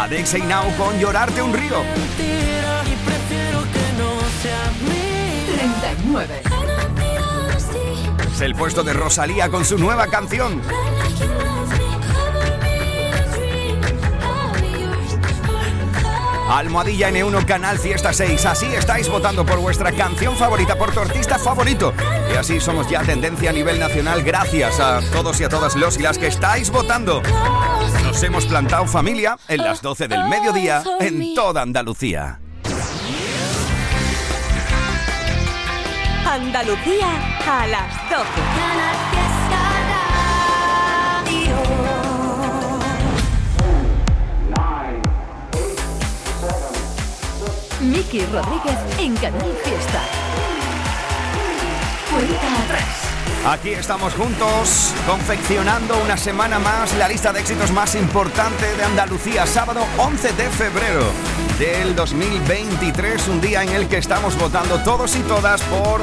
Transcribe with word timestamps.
Adexa 0.00 0.38
y 0.38 0.42
Now 0.42 0.64
con 0.78 0.98
Llorarte 0.98 1.42
un 1.42 1.52
río. 1.52 1.82
39. 5.46 6.42
Es 8.32 8.40
el 8.40 8.54
puesto 8.54 8.82
de 8.82 8.94
Rosalía 8.94 9.50
con 9.50 9.66
su 9.66 9.76
nueva 9.76 10.06
canción. 10.06 10.62
Almohadilla 16.50 17.10
N1 17.10 17.44
Canal 17.44 17.78
Fiesta 17.78 18.12
6. 18.12 18.44
Así 18.44 18.66
estáis 18.66 19.08
votando 19.08 19.46
por 19.46 19.60
vuestra 19.60 19.92
canción 19.92 20.36
favorita, 20.36 20.76
por 20.76 20.92
tu 20.92 21.00
artista 21.00 21.38
favorito. 21.38 21.94
Y 22.32 22.36
así 22.36 22.58
somos 22.58 22.88
ya 22.90 23.02
tendencia 23.02 23.50
a 23.50 23.52
nivel 23.52 23.78
nacional 23.78 24.22
gracias 24.24 24.80
a 24.80 25.00
todos 25.12 25.40
y 25.40 25.44
a 25.44 25.48
todas 25.48 25.76
los 25.76 25.96
y 25.98 26.02
las 26.02 26.18
que 26.18 26.26
estáis 26.26 26.70
votando. 26.70 27.22
Nos 28.02 28.22
hemos 28.24 28.46
plantado 28.46 28.86
familia 28.86 29.38
en 29.46 29.62
las 29.62 29.80
12 29.80 30.08
del 30.08 30.24
mediodía 30.28 30.82
en 30.98 31.34
toda 31.34 31.62
Andalucía. 31.62 32.40
Andalucía 36.26 37.08
a 37.46 37.66
las 37.68 38.10
12. 38.10 39.19
Miki 47.80 48.20
Rodríguez 48.26 48.76
en 48.98 49.16
Canal 49.16 49.52
Fiesta. 49.64 50.02
Atrás. 52.64 53.10
Aquí 53.46 53.70
estamos 53.70 54.12
juntos, 54.12 54.92
confeccionando 55.06 55.96
una 56.02 56.18
semana 56.18 56.58
más 56.58 56.94
la 56.96 57.08
lista 57.08 57.32
de 57.32 57.40
éxitos 57.40 57.70
más 57.72 57.94
importante 57.94 58.76
de 58.76 58.84
Andalucía, 58.84 59.46
sábado 59.46 59.80
11 59.96 60.32
de 60.32 60.50
febrero 60.50 61.06
del 61.58 61.96
2023, 61.96 63.28
un 63.28 63.40
día 63.40 63.62
en 63.62 63.70
el 63.70 63.88
que 63.88 63.96
estamos 63.96 64.36
votando 64.38 64.82
todos 64.82 65.16
y 65.16 65.20
todas 65.20 65.62
por 65.62 66.02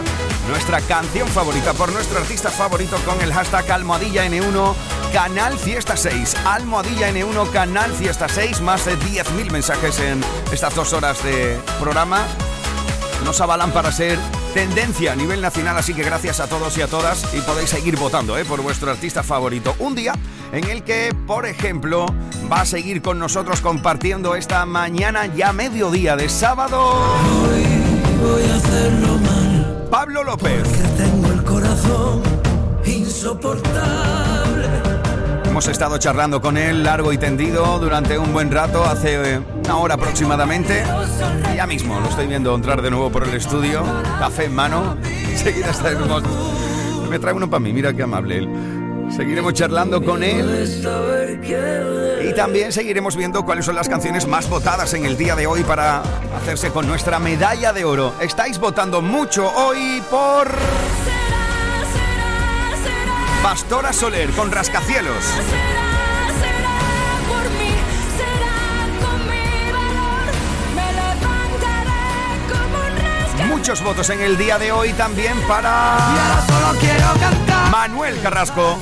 nuestra 0.49 0.81
canción 0.81 1.27
favorita, 1.27 1.73
por 1.73 1.91
nuestro 1.91 2.17
artista 2.17 2.49
favorito 2.49 2.97
con 3.05 3.21
el 3.21 3.31
hashtag 3.31 3.71
Almohadilla 3.71 4.25
N1 4.25 4.73
Canal 5.13 5.57
Fiesta 5.57 5.95
6. 5.95 6.35
Almohadilla 6.45 7.09
N1 7.11 7.51
Canal 7.51 7.91
Fiesta 7.91 8.27
6, 8.27 8.61
más 8.61 8.85
de 8.85 8.97
10.000 8.97 9.51
mensajes 9.51 9.99
en 9.99 10.21
estas 10.51 10.75
dos 10.75 10.93
horas 10.93 11.23
de 11.23 11.57
programa. 11.79 12.25
Nos 13.25 13.41
avalan 13.41 13.71
para 13.71 13.91
ser 13.91 14.17
tendencia 14.53 15.13
a 15.13 15.15
nivel 15.15 15.41
nacional, 15.41 15.77
así 15.77 15.93
que 15.93 16.03
gracias 16.03 16.39
a 16.39 16.47
todos 16.47 16.77
y 16.77 16.81
a 16.81 16.87
todas 16.87 17.33
y 17.33 17.41
podéis 17.41 17.69
seguir 17.69 17.97
votando 17.97 18.37
¿eh? 18.37 18.45
por 18.45 18.61
vuestro 18.61 18.91
artista 18.91 19.23
favorito. 19.23 19.75
Un 19.79 19.95
día 19.95 20.13
en 20.51 20.69
el 20.69 20.83
que, 20.83 21.15
por 21.25 21.45
ejemplo, 21.45 22.05
va 22.51 22.61
a 22.61 22.65
seguir 22.65 23.01
con 23.01 23.19
nosotros 23.19 23.61
compartiendo 23.61 24.35
esta 24.35 24.65
mañana 24.65 25.25
ya 25.27 25.51
mediodía 25.53 26.15
de 26.15 26.29
sábado. 26.29 26.79
Hoy 26.81 27.65
voy 28.21 28.49
a 28.49 28.55
hacerlo 28.55 29.17
mal. 29.19 29.87
Pablo 29.89 30.23
López. 30.23 30.63
tengo 30.97 31.31
el 31.31 31.43
corazón 31.43 32.21
insoportable. 32.85 34.46
Hemos 35.57 35.69
estado 35.69 35.97
charlando 35.97 36.39
con 36.39 36.55
él 36.55 36.83
largo 36.83 37.11
y 37.11 37.17
tendido 37.17 37.79
durante 37.79 38.19
un 38.19 38.31
buen 38.31 38.51
rato, 38.51 38.83
hace 38.83 39.15
eh, 39.15 39.39
una 39.65 39.77
hora 39.77 39.95
aproximadamente. 39.95 40.83
Ya 41.55 41.65
mismo 41.65 41.99
lo 41.99 42.09
estoy 42.09 42.27
viendo 42.27 42.53
entrar 42.53 42.79
de 42.83 42.91
nuevo 42.91 43.11
por 43.11 43.27
el 43.27 43.33
estudio, 43.33 43.81
café 44.19 44.45
en 44.45 44.53
mano. 44.53 44.95
Enseguida 45.03 45.71
estaremos... 45.71 46.21
Me 47.09 47.17
trae 47.17 47.33
uno 47.33 47.49
para 47.49 47.59
mí, 47.59 47.73
mira 47.73 47.91
qué 47.91 48.03
amable 48.03 48.37
él. 48.37 48.49
Seguiremos 49.09 49.55
charlando 49.55 49.99
con 50.05 50.21
él 50.21 50.69
y 52.23 52.35
también 52.35 52.71
seguiremos 52.71 53.15
viendo 53.15 53.43
cuáles 53.43 53.65
son 53.65 53.73
las 53.73 53.89
canciones 53.89 54.27
más 54.27 54.47
votadas 54.47 54.93
en 54.93 55.05
el 55.05 55.17
día 55.17 55.35
de 55.35 55.47
hoy 55.47 55.63
para 55.63 56.03
hacerse 56.35 56.69
con 56.69 56.85
nuestra 56.85 57.17
medalla 57.17 57.73
de 57.73 57.83
oro. 57.83 58.13
Estáis 58.21 58.59
votando 58.59 59.01
mucho 59.01 59.51
hoy 59.55 60.03
por... 60.11 60.49
Pastora 63.47 63.93
Soler 63.93 64.29
con 64.31 64.51
Rascacielos. 64.51 65.23
Muchos 73.47 73.81
votos 73.81 74.09
en 74.09 74.19
el 74.19 74.37
día 74.37 74.59
de 74.59 74.73
hoy 74.73 74.91
también 74.91 75.39
para 75.47 75.97
solo 76.45 76.77
quiero 76.77 77.07
cantar. 77.21 77.71
Manuel 77.71 78.19
Carrasco. 78.21 78.77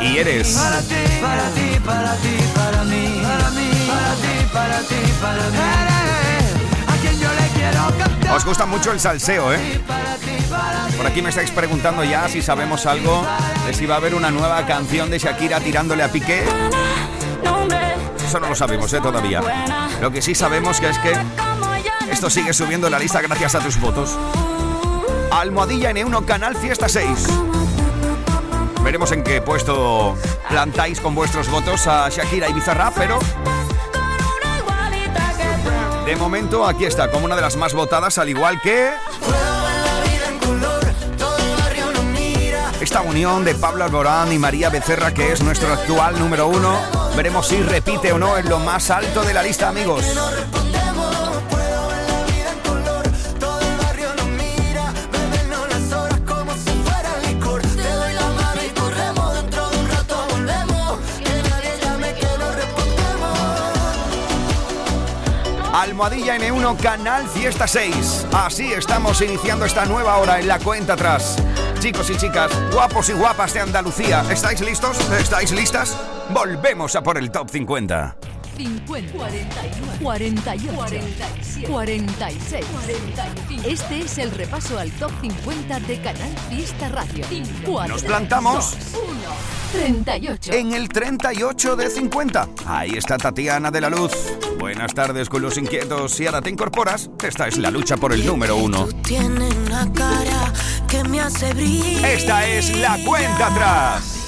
Y 0.00 0.18
eres. 0.18 0.56
Para 0.56 0.80
ti, 0.80 0.94
para 1.22 1.48
ti, 1.50 1.80
para 1.84 2.16
ti, 2.16 2.36
para 2.56 2.82
mí. 2.82 3.22
Para 3.22 3.50
mí, 3.50 3.70
para 3.86 4.14
ti, 4.16 4.48
para 4.52 4.78
ti, 4.80 5.12
para 5.22 5.50
mí. 5.50 6.23
Os 8.34 8.44
gusta 8.44 8.66
mucho 8.66 8.92
el 8.92 9.00
salseo, 9.00 9.52
¿eh? 9.52 9.80
Por 10.96 11.06
aquí 11.06 11.22
me 11.22 11.30
estáis 11.30 11.50
preguntando 11.50 12.04
ya 12.04 12.28
si 12.28 12.42
sabemos 12.42 12.86
algo 12.86 13.24
de 13.66 13.74
si 13.74 13.86
va 13.86 13.94
a 13.94 13.98
haber 13.98 14.14
una 14.14 14.30
nueva 14.30 14.64
canción 14.66 15.10
de 15.10 15.18
Shakira 15.18 15.60
tirándole 15.60 16.02
a 16.02 16.10
Piqué. 16.10 16.44
Eso 18.26 18.40
no 18.40 18.48
lo 18.48 18.54
sabemos, 18.54 18.92
¿eh? 18.92 19.00
Todavía. 19.00 19.40
Lo 20.00 20.10
que 20.10 20.20
sí 20.20 20.34
sabemos 20.34 20.80
que 20.80 20.88
es 20.88 20.98
que 20.98 21.12
esto 22.10 22.28
sigue 22.30 22.52
subiendo 22.52 22.90
la 22.90 22.98
lista 22.98 23.20
gracias 23.20 23.54
a 23.54 23.60
tus 23.60 23.80
votos. 23.80 24.18
Almohadilla 25.30 25.92
N1 25.92 26.24
Canal 26.24 26.56
Fiesta 26.56 26.88
6. 26.88 27.08
Veremos 28.82 29.12
en 29.12 29.22
qué 29.22 29.40
puesto 29.40 30.16
plantáis 30.48 31.00
con 31.00 31.14
vuestros 31.14 31.48
votos 31.50 31.86
a 31.86 32.08
Shakira 32.08 32.48
y 32.48 32.52
Bizarra, 32.52 32.92
pero 32.94 33.18
de 36.04 36.16
momento 36.16 36.66
aquí 36.66 36.84
está, 36.84 37.10
como 37.10 37.24
una 37.24 37.36
de 37.36 37.42
las 37.42 37.56
más 37.56 37.72
votadas, 37.72 38.18
al 38.18 38.28
igual 38.28 38.60
que 38.60 38.90
esta 42.80 43.00
unión 43.00 43.44
de 43.44 43.54
Pablo 43.54 43.84
Alborán 43.84 44.30
y 44.30 44.38
María 44.38 44.68
Becerra, 44.68 45.14
que 45.14 45.32
es 45.32 45.42
nuestro 45.42 45.72
actual 45.72 46.18
número 46.18 46.48
uno. 46.48 46.78
Veremos 47.16 47.48
si 47.48 47.62
repite 47.62 48.12
o 48.12 48.18
no 48.18 48.36
en 48.36 48.48
lo 48.48 48.58
más 48.58 48.90
alto 48.90 49.22
de 49.22 49.32
la 49.32 49.42
lista, 49.42 49.70
amigos. 49.70 50.04
Almohadilla 65.94 66.36
N1 66.38 66.76
Canal 66.82 67.28
Fiesta 67.28 67.68
6. 67.68 68.26
Así 68.32 68.72
estamos 68.72 69.20
iniciando 69.22 69.64
esta 69.64 69.84
nueva 69.84 70.16
hora 70.16 70.40
en 70.40 70.48
la 70.48 70.58
cuenta 70.58 70.94
atrás. 70.94 71.36
Chicos 71.78 72.10
y 72.10 72.16
chicas, 72.16 72.50
guapos 72.72 73.10
y 73.10 73.12
guapas 73.12 73.54
de 73.54 73.60
Andalucía, 73.60 74.24
¿estáis 74.28 74.60
listos? 74.60 74.98
¿Estáis 75.12 75.52
listas? 75.52 75.96
Volvemos 76.30 76.96
a 76.96 77.02
por 77.04 77.16
el 77.16 77.30
top 77.30 77.48
50. 77.48 78.16
50, 78.56 79.12
49, 79.12 79.98
48, 80.02 80.72
47, 80.74 81.66
46, 81.68 82.66
45. 82.66 83.68
Este 83.68 84.00
es 84.00 84.18
el 84.18 84.30
repaso 84.30 84.78
al 84.78 84.90
top 84.92 85.10
50 85.20 85.80
de 85.80 86.00
Canal 86.00 86.30
Fiesta 86.48 86.88
Radio. 86.88 87.24
4, 87.64 87.88
Nos 87.92 88.02
plantamos 88.02 88.76
1, 88.92 89.84
38. 89.84 90.52
en 90.52 90.72
el 90.72 90.88
38 90.88 91.76
de 91.76 91.90
50. 91.90 92.48
Ahí 92.66 92.92
está 92.96 93.16
Tatiana 93.18 93.70
de 93.70 93.80
la 93.80 93.90
Luz. 93.90 94.12
Buenas 94.58 94.94
tardes 94.94 95.28
con 95.28 95.42
los 95.42 95.58
inquietos. 95.58 96.12
Si 96.12 96.26
ahora 96.26 96.40
te 96.40 96.50
incorporas, 96.50 97.10
esta 97.22 97.48
es 97.48 97.58
la 97.58 97.70
lucha 97.70 97.96
por 97.96 98.12
el 98.12 98.24
número 98.24 98.56
uno. 98.56 98.86
Tiene 99.02 99.48
una 99.66 99.92
cara 99.92 100.52
que 100.88 101.02
me 101.04 101.20
hace 101.20 101.52
brillar. 101.54 102.04
Esta 102.10 102.46
es 102.46 102.76
la 102.78 102.98
cuenta 103.04 103.46
atrás. 103.48 104.20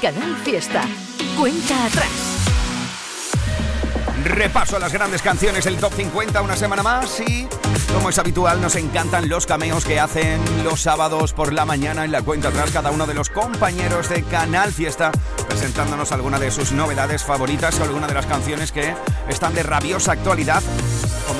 Canal 0.00 0.36
Fiesta. 0.44 0.82
Cuenta 1.36 1.86
atrás. 1.86 2.08
Repaso 4.24 4.76
a 4.76 4.78
las 4.78 4.92
grandes 4.92 5.22
canciones 5.22 5.64
del 5.64 5.78
Top 5.78 5.92
50 5.92 6.42
una 6.42 6.56
semana 6.56 6.82
más 6.82 7.20
y, 7.20 7.48
como 7.92 8.10
es 8.10 8.18
habitual, 8.18 8.60
nos 8.60 8.76
encantan 8.76 9.28
los 9.28 9.46
cameos 9.46 9.84
que 9.84 9.98
hacen 9.98 10.40
los 10.62 10.82
sábados 10.82 11.32
por 11.32 11.52
la 11.52 11.64
mañana 11.64 12.04
en 12.04 12.12
la 12.12 12.22
cuenta 12.22 12.48
atrás 12.48 12.70
cada 12.70 12.90
uno 12.90 13.06
de 13.06 13.14
los 13.14 13.30
compañeros 13.30 14.08
de 14.08 14.22
Canal 14.24 14.72
Fiesta 14.72 15.10
presentándonos 15.48 16.12
alguna 16.12 16.38
de 16.38 16.50
sus 16.50 16.72
novedades 16.72 17.24
favoritas 17.24 17.80
o 17.80 17.84
alguna 17.84 18.06
de 18.06 18.14
las 18.14 18.26
canciones 18.26 18.70
que 18.70 18.94
están 19.28 19.54
de 19.54 19.62
rabiosa 19.62 20.12
actualidad 20.12 20.62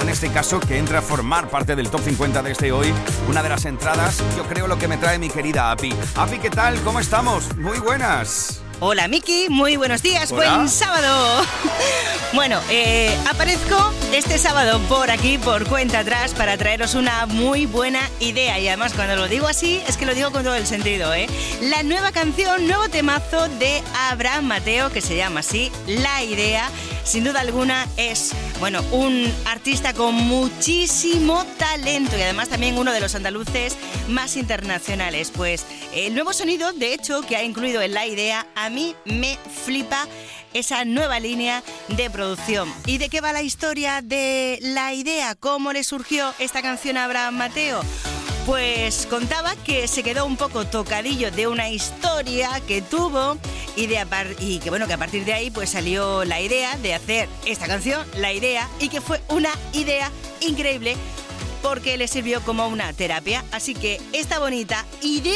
en 0.02 0.08
este 0.08 0.30
caso 0.30 0.60
que 0.60 0.78
entra 0.78 1.00
a 1.00 1.02
formar 1.02 1.48
parte 1.48 1.74
del 1.76 1.90
top 1.90 2.02
50 2.02 2.42
de 2.42 2.52
este 2.52 2.72
hoy, 2.72 2.92
una 3.28 3.42
de 3.42 3.48
las 3.48 3.64
entradas, 3.64 4.22
yo 4.36 4.44
creo 4.44 4.66
lo 4.66 4.78
que 4.78 4.88
me 4.88 4.96
trae 4.96 5.18
mi 5.18 5.28
querida 5.28 5.70
Api. 5.70 5.94
Api, 6.16 6.38
¿qué 6.38 6.50
tal? 6.50 6.80
¿Cómo 6.82 7.00
estamos? 7.00 7.56
Muy 7.56 7.78
buenas. 7.78 8.60
Hola 8.80 9.08
Miki, 9.08 9.48
muy 9.48 9.76
buenos 9.76 10.02
días, 10.02 10.30
Hola. 10.30 10.56
buen 10.56 10.68
sábado. 10.68 11.44
Bueno, 12.34 12.60
eh, 12.68 13.16
aparezco 13.26 13.90
este 14.12 14.36
sábado 14.36 14.78
por 14.80 15.10
aquí, 15.10 15.38
por 15.38 15.66
cuenta 15.66 16.00
atrás, 16.00 16.34
para 16.34 16.58
traeros 16.58 16.94
una 16.94 17.24
muy 17.24 17.64
buena 17.64 18.00
idea. 18.20 18.58
Y 18.58 18.68
además, 18.68 18.92
cuando 18.92 19.16
lo 19.16 19.28
digo 19.28 19.48
así, 19.48 19.80
es 19.88 19.96
que 19.96 20.04
lo 20.04 20.14
digo 20.14 20.30
con 20.30 20.44
todo 20.44 20.54
el 20.54 20.66
sentido, 20.66 21.14
¿eh? 21.14 21.26
La 21.62 21.82
nueva 21.82 22.12
canción, 22.12 22.66
nuevo 22.66 22.90
temazo 22.90 23.48
de 23.58 23.82
Abraham 24.10 24.44
Mateo, 24.44 24.90
que 24.92 25.00
se 25.00 25.16
llama 25.16 25.40
así, 25.40 25.72
La 25.86 26.22
Idea. 26.22 26.68
Sin 27.02 27.24
duda 27.24 27.40
alguna 27.40 27.86
es, 27.96 28.32
bueno, 28.60 28.82
un 28.90 29.32
artista 29.46 29.94
con 29.94 30.14
muchísimo 30.14 31.44
talento 31.58 32.16
y 32.18 32.22
además 32.22 32.48
también 32.48 32.76
uno 32.76 32.92
de 32.92 33.00
los 33.00 33.14
andaluces 33.14 33.76
más 34.08 34.36
internacionales. 34.36 35.30
Pues 35.34 35.64
el 35.94 36.14
nuevo 36.14 36.32
sonido, 36.32 36.72
de 36.72 36.92
hecho, 36.92 37.22
que 37.22 37.36
ha 37.36 37.44
incluido 37.44 37.80
en 37.82 37.94
La 37.94 38.06
Idea, 38.06 38.46
a 38.56 38.68
mí 38.68 38.96
me 39.04 39.38
flipa 39.64 40.08
esa 40.54 40.84
nueva 40.84 41.20
línea 41.20 41.62
de 41.88 42.10
producción. 42.10 42.72
¿Y 42.86 42.98
de 42.98 43.08
qué 43.08 43.20
va 43.20 43.32
la 43.32 43.42
historia 43.42 44.02
de 44.02 44.58
la 44.60 44.92
idea? 44.92 45.34
¿Cómo 45.34 45.72
le 45.72 45.84
surgió 45.84 46.32
esta 46.38 46.62
canción 46.62 46.96
a 46.96 47.04
Abraham 47.04 47.36
Mateo? 47.36 47.82
Pues 48.48 49.06
contaba 49.10 49.54
que 49.56 49.86
se 49.88 50.02
quedó 50.02 50.24
un 50.24 50.38
poco 50.38 50.64
tocadillo 50.64 51.30
de 51.30 51.46
una 51.46 51.68
historia 51.68 52.48
que 52.66 52.80
tuvo 52.80 53.36
y, 53.76 53.88
de, 53.88 54.06
y 54.40 54.58
que 54.60 54.70
bueno, 54.70 54.86
que 54.86 54.94
a 54.94 54.96
partir 54.96 55.26
de 55.26 55.34
ahí 55.34 55.50
pues 55.50 55.68
salió 55.68 56.24
la 56.24 56.40
idea 56.40 56.74
de 56.78 56.94
hacer 56.94 57.28
esta 57.44 57.66
canción, 57.66 58.06
La 58.16 58.32
Idea, 58.32 58.66
y 58.80 58.88
que 58.88 59.02
fue 59.02 59.20
una 59.28 59.50
idea 59.74 60.10
increíble 60.40 60.96
porque 61.60 61.98
le 61.98 62.08
sirvió 62.08 62.40
como 62.40 62.66
una 62.68 62.90
terapia. 62.94 63.44
Así 63.52 63.74
que 63.74 64.00
esta 64.14 64.38
bonita 64.38 64.86
idea 65.02 65.34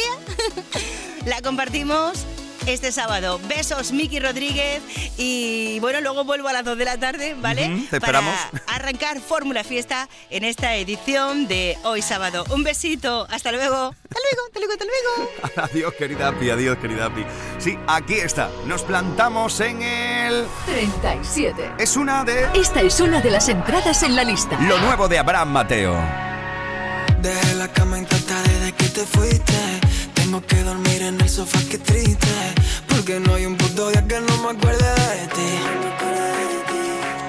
la 1.26 1.42
compartimos 1.42 2.24
este 2.66 2.92
sábado. 2.92 3.40
Besos, 3.48 3.92
Miki 3.92 4.20
Rodríguez. 4.20 4.82
Y 5.16 5.78
bueno, 5.80 6.00
luego 6.00 6.24
vuelvo 6.24 6.48
a 6.48 6.52
las 6.52 6.64
2 6.64 6.78
de 6.78 6.84
la 6.84 6.98
tarde, 6.98 7.34
¿vale? 7.38 7.86
Te 7.90 8.00
Para 8.00 8.18
esperamos. 8.20 8.34
arrancar 8.66 9.20
Fórmula 9.20 9.64
Fiesta 9.64 10.08
en 10.30 10.44
esta 10.44 10.76
edición 10.76 11.48
de 11.48 11.76
hoy 11.84 12.02
sábado. 12.02 12.44
Un 12.50 12.62
besito. 12.64 13.26
Hasta 13.30 13.52
luego. 13.52 13.94
Hasta 13.94 14.18
luego, 14.24 14.46
hasta 14.46 14.58
luego, 14.58 14.72
hasta 14.72 14.84
luego. 14.84 15.30
Adiós, 15.72 15.94
querida 15.94 16.28
Api, 16.28 16.50
adiós, 16.50 16.78
querida 16.78 17.06
Api. 17.06 17.24
Sí, 17.58 17.78
aquí 17.86 18.14
está. 18.14 18.50
Nos 18.66 18.82
plantamos 18.82 19.58
en 19.60 19.82
el... 19.82 20.44
37. 20.66 21.72
Es 21.78 21.96
una 21.96 22.24
de... 22.24 22.48
Esta 22.54 22.80
es 22.82 23.00
una 23.00 23.20
de 23.20 23.30
las 23.30 23.48
entradas 23.48 24.02
en 24.02 24.14
la 24.16 24.24
lista. 24.24 24.58
Lo 24.60 24.78
nuevo 24.78 25.08
de 25.08 25.18
Abraham 25.18 25.50
Mateo. 25.52 25.96
Dejé 27.20 27.54
la 27.54 27.68
cama 27.68 27.98
intacta 27.98 28.42
desde 28.42 28.72
que 28.72 28.84
te 28.88 29.06
fuiste. 29.06 29.80
Tengo 30.32 30.46
que 30.46 30.64
dormir 30.64 31.02
en 31.02 31.20
el 31.20 31.28
sofá, 31.28 31.58
que 31.70 31.76
triste. 31.76 32.26
Porque 32.88 33.20
no 33.20 33.34
hay 33.34 33.44
un 33.44 33.54
puto 33.54 33.90
día 33.90 34.02
que 34.08 34.18
no 34.18 34.34
me 34.38 34.56
acuerde 34.56 34.88
de 35.20 35.26
ti. 35.28 35.50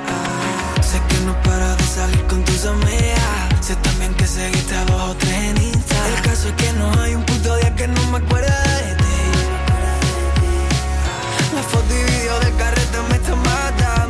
Ah, 0.08 0.82
sé 0.82 1.02
que 1.10 1.20
no 1.26 1.34
paras 1.42 1.78
de 1.80 1.84
salir 1.84 2.24
con 2.28 2.46
tus 2.46 2.64
amigas. 2.64 3.60
Sé 3.60 3.76
también 3.76 4.14
que 4.14 4.26
seguiste 4.26 4.74
a 4.74 4.86
dos 4.86 5.02
o 5.02 5.16
tres 5.16 5.34
en 5.34 5.58
Insta. 5.64 6.08
El 6.16 6.22
caso 6.22 6.48
es 6.48 6.54
que 6.54 6.72
no 6.80 7.02
hay 7.02 7.16
un 7.16 7.26
puto 7.26 7.58
día 7.58 7.76
que 7.76 7.90
no 7.90 8.08
me 8.08 8.20
acuerde 8.20 8.48
de 8.88 8.96
ti. 8.96 9.16
La 11.56 11.62
foto 11.62 11.94
y 11.94 12.04
video 12.10 12.40
del 12.40 12.56
carrete 12.56 12.98
me 13.10 13.16
están 13.18 13.38
matando. 13.40 14.03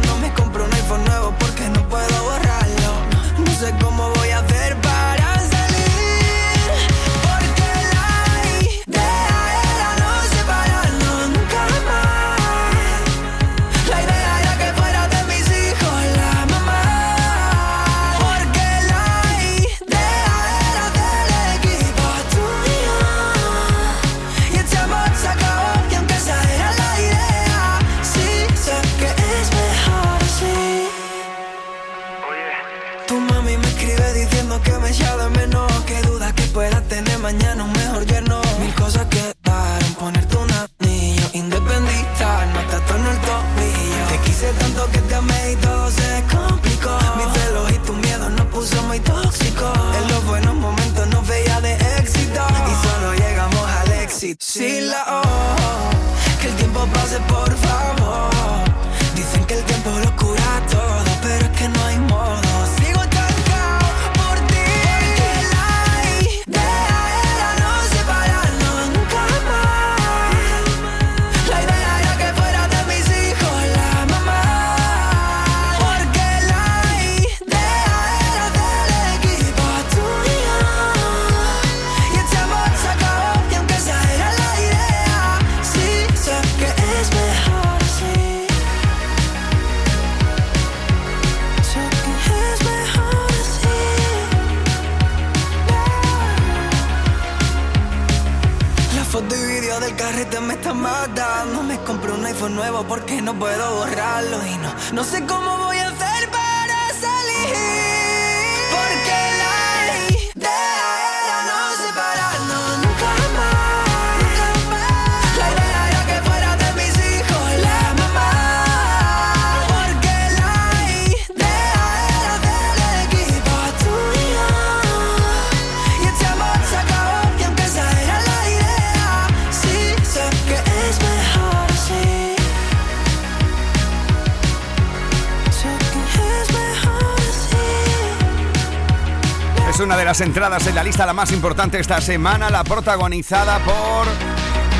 Es 139.74 139.80
una 139.80 139.98
de 139.98 140.06
las 140.06 140.22
entradas 140.22 140.68
en 140.68 140.76
la 140.76 140.84
lista 140.84 141.04
la 141.04 141.14
más 141.14 141.32
importante 141.32 141.80
esta 141.80 142.00
semana, 142.00 142.52
la 142.52 142.64
protagonizada 142.64 143.58
por 143.58 144.06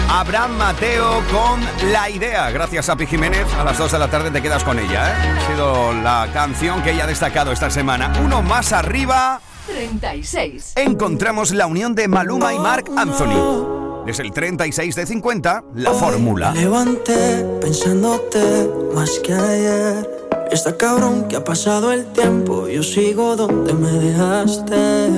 Abraham 0.08 0.52
Mateo 0.56 1.24
con 1.32 1.92
La 1.92 2.12
Idea. 2.12 2.52
Gracias 2.52 2.90
a 2.90 2.96
Pi 2.96 3.08
Jiménez, 3.08 3.48
a 3.56 3.64
las 3.64 3.80
2 3.80 3.92
de 3.92 3.98
la 3.98 4.08
tarde 4.12 4.30
te 4.30 4.40
quedas 4.40 4.64
con 4.64 4.78
ella. 4.78 5.10
¿eh? 5.10 5.16
Ha 5.16 5.52
sido 5.52 5.94
la 5.94 6.30
canción 6.32 6.84
que 6.84 6.92
ella 6.92 7.06
ha 7.06 7.08
destacado 7.08 7.52
esta 7.52 7.72
semana. 7.72 8.14
Uno 8.24 8.44
más 8.44 8.72
arriba, 8.72 9.42
36. 9.66 10.74
encontramos 10.76 11.50
la 11.54 11.66
unión 11.66 11.96
de 11.96 12.08
Maluma 12.08 12.54
y 12.54 12.60
Mark 12.60 12.86
Anthony. 12.96 14.04
Desde 14.06 14.22
el 14.22 14.32
36 14.32 14.96
de 14.96 15.08
50, 15.08 15.64
la 15.74 15.92
fórmula. 15.94 16.52
Me 16.52 16.62
levanté 16.62 17.44
pensándote 17.60 18.70
más 18.94 19.10
que 19.24 19.34
ayer. 19.34 20.13
Está 20.54 20.78
cabrón 20.78 21.28
que 21.28 21.36
ha 21.36 21.44
pasado 21.44 21.92
el 21.92 22.06
tiempo. 22.06 22.68
Yo 22.68 22.84
sigo 22.84 23.36
donde 23.36 23.74
me 23.74 23.90
dejaste. 23.90 25.10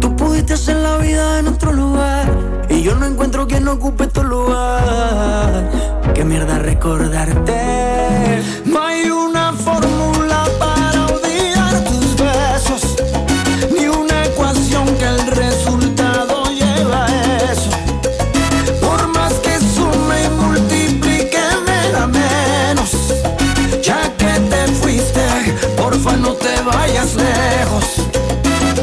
Tú 0.00 0.16
pudiste 0.16 0.54
hacer 0.54 0.76
la 0.76 0.96
vida 0.96 1.40
en 1.40 1.48
otro 1.48 1.74
lugar. 1.74 2.26
Y 2.70 2.82
yo 2.82 2.94
no 2.94 3.04
encuentro 3.04 3.46
quien 3.46 3.68
ocupe 3.68 4.06
tu 4.06 4.22
lugar. 4.22 5.70
Qué 6.14 6.24
mierda 6.24 6.58
recordarte. 6.58 8.40
No 8.64 8.82
hay 8.82 9.10
una 9.10 9.52
fórmula 9.52 9.93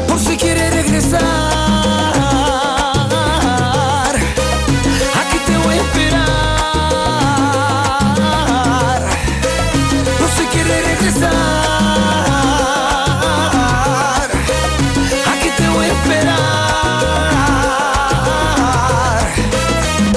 Por 0.08 0.18
si 0.18 0.36
quieres 0.36 0.74
regresar 0.74 1.22
Aquí 5.20 5.38
te 5.46 5.56
voy 5.58 5.74
a 5.74 5.80
esperar 5.80 6.22
Por 10.18 10.28
si 10.28 10.44
quieres 10.52 10.86
regresar 10.86 11.32
Aquí 15.32 15.50
te 15.56 15.68
voy 15.68 15.86
a 15.86 15.88
esperar 15.88 16.52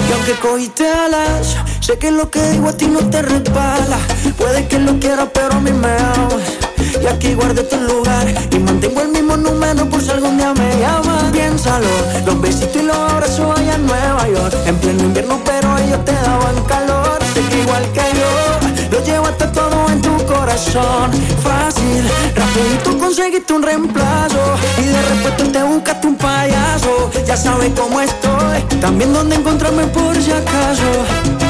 y 0.08 0.12
aunque 0.12 0.34
cogiste 0.36 0.88
alas, 0.88 1.56
sé 1.80 1.98
que 1.98 2.12
lo 2.12 2.30
que 2.30 2.42
digo 2.52 2.70
a 2.70 2.74
ti 2.74 2.88
no 2.88 3.00
te 3.10 3.22
resbala. 3.22 3.98
Puede 4.38 4.68
que 4.68 4.78
lo 4.80 5.00
quieras, 5.00 5.30
pero 5.34 5.56
a 5.56 5.60
mí 5.60 5.72
me 5.72 5.88
amas. 5.88 6.65
Y 7.06 7.08
aquí 7.08 7.36
guardé 7.36 7.62
tu 7.62 7.78
lugar 7.82 8.26
y 8.50 8.58
mantengo 8.58 9.00
el 9.02 9.10
mismo 9.10 9.38
número 9.38 9.88
por 9.88 10.02
si 10.02 10.10
algún 10.10 10.38
día 10.38 10.52
me 10.56 10.80
llamas. 10.80 11.32
Piénsalo, 11.32 11.86
los 12.26 12.42
besitos 12.42 12.82
y 12.82 12.86
los 12.86 12.98
abrazos 12.98 13.60
allá 13.60 13.76
en 13.76 13.86
Nueva 13.86 14.28
York. 14.28 14.56
En 14.66 14.76
pleno 14.78 15.04
invierno, 15.04 15.40
pero 15.46 15.78
ellos 15.78 16.04
te 16.04 16.14
daban 16.14 16.56
calor. 16.68 17.20
Sé 17.32 17.42
que 17.42 17.62
igual 17.62 17.84
que 17.94 18.02
yo, 18.18 18.90
lo 18.90 19.06
llevaste 19.06 19.46
todo 19.50 19.88
en 19.92 20.02
tu 20.02 20.18
corazón. 20.26 21.12
Fácil, 21.44 22.10
rapidito 22.34 22.98
conseguiste 22.98 23.54
un 23.54 23.62
reemplazo. 23.62 24.56
Y 24.80 24.86
de 24.86 25.02
repente 25.04 25.60
te 25.60 25.64
buscaste 25.64 26.08
un 26.08 26.16
payaso. 26.16 27.12
Ya 27.28 27.38
sabes 27.38 27.72
cómo 27.78 28.02
estoy, 28.02 28.80
también 28.82 29.14
dónde 29.14 29.36
encontrarme 29.36 29.86
por 29.86 30.16
si 30.20 30.32
acaso. 30.32 31.45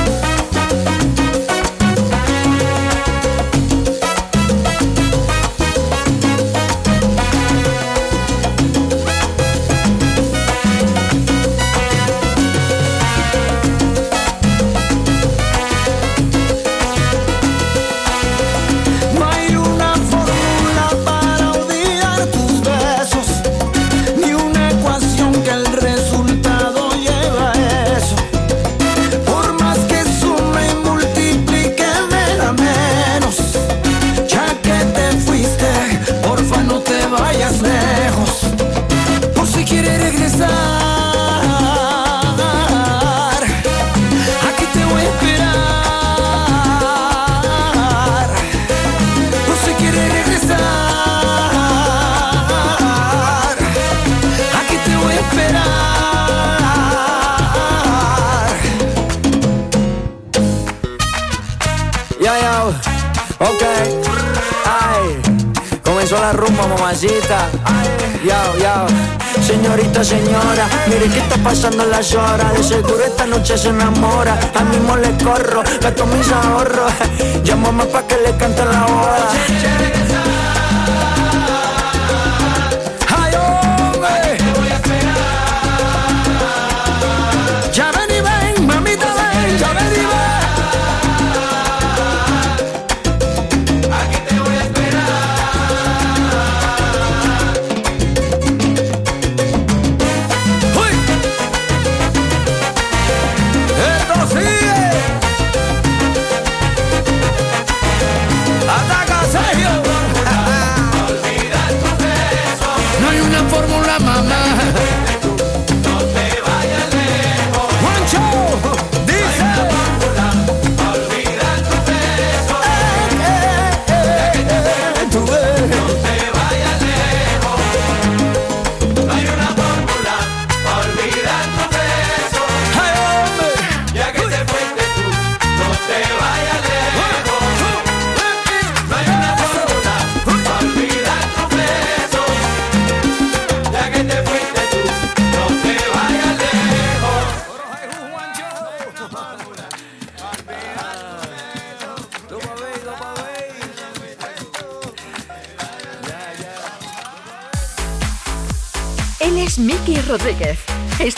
Fórmula, 113.56 114.00
mamá. 114.00 114.45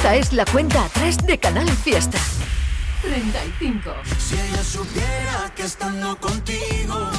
Esta 0.08 0.16
es 0.16 0.32
la 0.32 0.46
cuenta 0.46 0.86
atrás 0.86 1.18
de 1.18 1.38
Canal 1.38 1.68
Fiesta. 1.68 2.18
35. 3.02 3.92
Si 4.18 4.36
ella 4.36 4.64
supiera 4.64 5.52
que 5.54 5.64
estando 5.64 6.18
contigo 6.18 7.10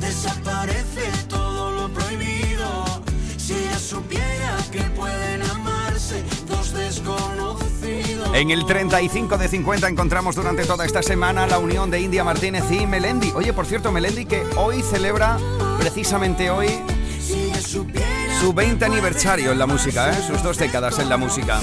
desaparece 0.00 1.12
todo 1.28 1.70
lo 1.70 1.94
prohibido. 1.94 3.04
Si 3.36 3.52
ella 3.52 3.78
supiera 3.78 4.56
que 4.72 4.80
pueden 4.80 5.42
amarse 5.42 6.24
dos 6.48 6.72
desconocidos. 6.72 8.28
En 8.34 8.50
el 8.50 8.66
35 8.66 9.38
de 9.38 9.46
50 9.46 9.86
encontramos 9.86 10.34
durante 10.34 10.64
toda 10.64 10.84
esta 10.86 11.04
semana 11.04 11.46
la 11.46 11.58
unión 11.60 11.88
de 11.88 12.00
India 12.00 12.24
Martínez 12.24 12.64
y 12.68 12.84
Melendi. 12.84 13.30
Oye, 13.36 13.52
por 13.52 13.66
cierto, 13.66 13.92
Melendi 13.92 14.24
que 14.24 14.42
hoy 14.56 14.82
celebra, 14.82 15.38
precisamente 15.78 16.50
hoy, 16.50 16.82
Si 17.20 17.34
ella 17.34 17.62
supiera 17.62 18.40
su 18.40 18.52
20 18.52 18.84
aniversario 18.84 19.52
en 19.52 19.58
la 19.60 19.66
música, 19.68 20.10
¿eh? 20.10 20.20
sus 20.26 20.42
dos 20.42 20.58
décadas 20.58 20.98
en 20.98 21.08
la 21.08 21.16
música. 21.16 21.60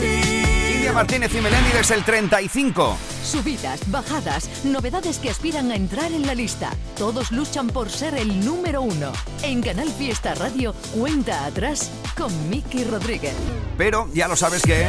Martínez 0.90 1.34
y 1.36 1.42
Melendi 1.42 1.70
desde 1.72 1.96
el 1.96 2.04
35. 2.04 2.98
Subidas, 3.24 3.80
bajadas, 3.92 4.50
novedades 4.64 5.20
que 5.20 5.30
aspiran 5.30 5.70
a 5.72 5.76
entrar 5.76 6.12
en 6.12 6.26
la 6.26 6.34
lista. 6.34 6.72
Todos 6.98 7.32
luchan 7.32 7.68
por 7.68 7.90
ser 7.90 8.16
el 8.16 8.44
número 8.44 8.82
uno. 8.82 9.12
En 9.44 9.62
Canal 9.62 9.90
Fiesta 9.90 10.34
Radio, 10.34 10.74
cuenta 10.94 11.46
atrás 11.46 11.92
con 12.18 12.32
Miki 12.50 12.84
Rodríguez. 12.84 13.36
Pero 13.78 14.10
ya 14.14 14.28
lo 14.28 14.36
sabes 14.36 14.64
que 14.64 14.88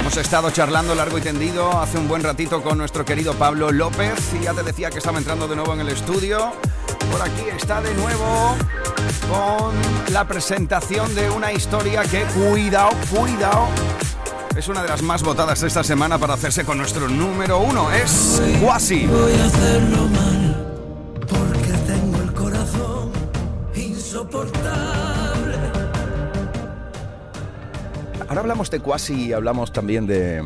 hemos 0.00 0.16
estado 0.16 0.50
charlando 0.50 0.94
largo 0.94 1.18
y 1.18 1.22
tendido 1.22 1.70
hace 1.78 1.98
un 1.98 2.08
buen 2.08 2.22
ratito 2.22 2.62
con 2.62 2.78
nuestro 2.78 3.04
querido 3.04 3.34
Pablo 3.34 3.72
López 3.72 4.32
y 4.40 4.44
ya 4.44 4.54
te 4.54 4.62
decía 4.62 4.90
que 4.90 4.98
estaba 4.98 5.18
entrando 5.18 5.48
de 5.48 5.56
nuevo 5.56 5.74
en 5.74 5.80
el 5.80 5.88
estudio. 5.88 6.52
Por 7.10 7.20
aquí 7.20 7.44
está 7.56 7.80
de 7.80 7.92
nuevo 7.94 8.56
con 9.28 10.12
la 10.12 10.26
presentación 10.26 11.14
de 11.14 11.30
una 11.30 11.52
historia 11.52 12.02
que, 12.02 12.22
cuidado, 12.24 12.90
cuidado, 13.10 13.68
es 14.56 14.68
una 14.68 14.82
de 14.82 14.88
las 14.88 15.02
más 15.02 15.22
votadas 15.22 15.62
esta 15.62 15.82
semana 15.82 16.18
para 16.18 16.34
hacerse 16.34 16.64
con 16.64 16.78
nuestro 16.78 17.08
número 17.08 17.58
uno. 17.58 17.90
Es 17.90 18.40
Quasi. 18.62 19.06
Voy 19.06 19.32
a 19.32 19.44
hacerlo 19.44 20.08
mal 20.08 20.74
porque 21.28 21.72
tengo 21.86 22.22
el 22.22 22.32
corazón 22.32 23.10
insoportable. 23.74 25.13
Ahora 28.34 28.40
hablamos 28.42 28.68
de 28.68 28.80
Quasi 28.80 29.26
y 29.28 29.32
hablamos 29.32 29.72
también 29.72 30.08
de, 30.08 30.42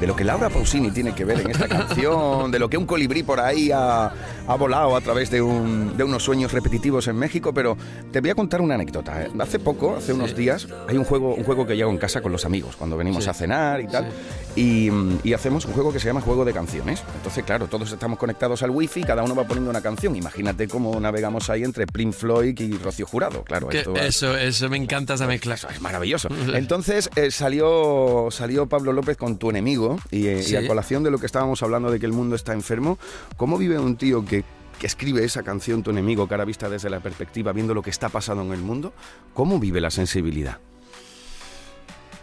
de 0.00 0.06
lo 0.08 0.16
que 0.16 0.24
Laura 0.24 0.50
Pausini 0.50 0.90
tiene 0.90 1.14
que 1.14 1.24
ver 1.24 1.38
en 1.42 1.50
esta 1.52 1.68
canción, 1.68 2.50
de 2.50 2.58
lo 2.58 2.68
que 2.68 2.76
un 2.76 2.86
colibrí 2.86 3.22
por 3.22 3.38
ahí 3.38 3.70
ha, 3.72 4.12
ha 4.48 4.54
volado 4.56 4.96
a 4.96 5.00
través 5.00 5.30
de, 5.30 5.40
un- 5.40 5.96
de 5.96 6.02
unos 6.02 6.24
sueños 6.24 6.50
repetitivos 6.52 7.06
en 7.06 7.14
México, 7.14 7.54
pero 7.54 7.76
te 8.10 8.20
voy 8.20 8.30
a 8.30 8.34
contar 8.34 8.60
una 8.60 8.74
anécdota. 8.74 9.22
¿eh? 9.22 9.30
Hace 9.38 9.60
poco, 9.60 9.94
hace 9.96 10.12
unos 10.12 10.34
días, 10.34 10.66
hay 10.88 10.96
un 10.96 11.04
juego, 11.04 11.32
un 11.36 11.44
juego 11.44 11.64
que 11.68 11.76
llego 11.76 11.90
en 11.92 11.98
casa 11.98 12.20
con 12.20 12.32
los 12.32 12.44
amigos, 12.44 12.74
cuando 12.74 12.96
venimos 12.96 13.28
a 13.28 13.32
cenar 13.32 13.80
y 13.80 13.86
tal, 13.86 14.08
y, 14.56 14.90
mm, 14.90 15.18
y 15.22 15.32
hacemos 15.32 15.64
un 15.66 15.72
juego 15.72 15.92
que 15.92 16.00
se 16.00 16.08
llama 16.08 16.22
Juego 16.22 16.44
de 16.44 16.52
Canciones. 16.52 17.04
Entonces, 17.14 17.44
claro, 17.44 17.68
todos 17.68 17.92
estamos 17.92 18.18
conectados 18.18 18.64
al 18.64 18.70
wifi, 18.70 19.04
cada 19.04 19.22
uno 19.22 19.36
va 19.36 19.44
poniendo 19.44 19.70
una 19.70 19.80
canción. 19.80 20.16
Imagínate 20.16 20.66
cómo 20.66 20.98
navegamos 20.98 21.48
ahí 21.48 21.62
entre 21.62 21.86
Pink 21.86 22.12
Floyd 22.12 22.58
y 22.58 22.76
Rocío 22.76 23.06
Jurado. 23.06 23.44
Claro, 23.44 23.70
esto 23.70 23.94
eso, 23.94 24.36
eso 24.36 24.68
me 24.68 24.78
encanta 24.78 25.14
esa 25.14 25.28
mezcla. 25.28 25.54
eso 25.54 25.68
es 25.68 25.80
maravilloso. 25.80 26.28
Entonces 26.54 27.08
eh, 27.26 27.30
salió, 27.30 28.28
salió 28.30 28.66
Pablo 28.66 28.92
López 28.92 29.16
con 29.16 29.36
tu 29.38 29.50
enemigo 29.50 29.98
y, 30.10 30.26
eh, 30.28 30.44
y 30.46 30.56
a 30.56 30.66
colación 30.66 31.02
de 31.02 31.10
lo 31.10 31.18
que 31.18 31.26
estábamos 31.26 31.62
hablando 31.62 31.90
de 31.90 31.98
que 32.00 32.06
el 32.06 32.12
mundo 32.12 32.36
está 32.36 32.52
enfermo, 32.52 32.98
¿cómo 33.36 33.58
vive 33.58 33.78
un 33.78 33.96
tío 33.96 34.24
que, 34.24 34.44
que 34.78 34.86
escribe 34.86 35.24
esa 35.24 35.42
canción, 35.42 35.82
tu 35.82 35.90
enemigo, 35.90 36.26
cara 36.28 36.44
vista 36.44 36.68
desde 36.68 36.88
la 36.90 37.00
perspectiva, 37.00 37.52
viendo 37.52 37.74
lo 37.74 37.82
que 37.82 37.90
está 37.90 38.08
pasando 38.08 38.42
en 38.44 38.52
el 38.52 38.60
mundo? 38.60 38.92
¿Cómo 39.34 39.58
vive 39.58 39.80
la 39.80 39.90
sensibilidad? 39.90 40.58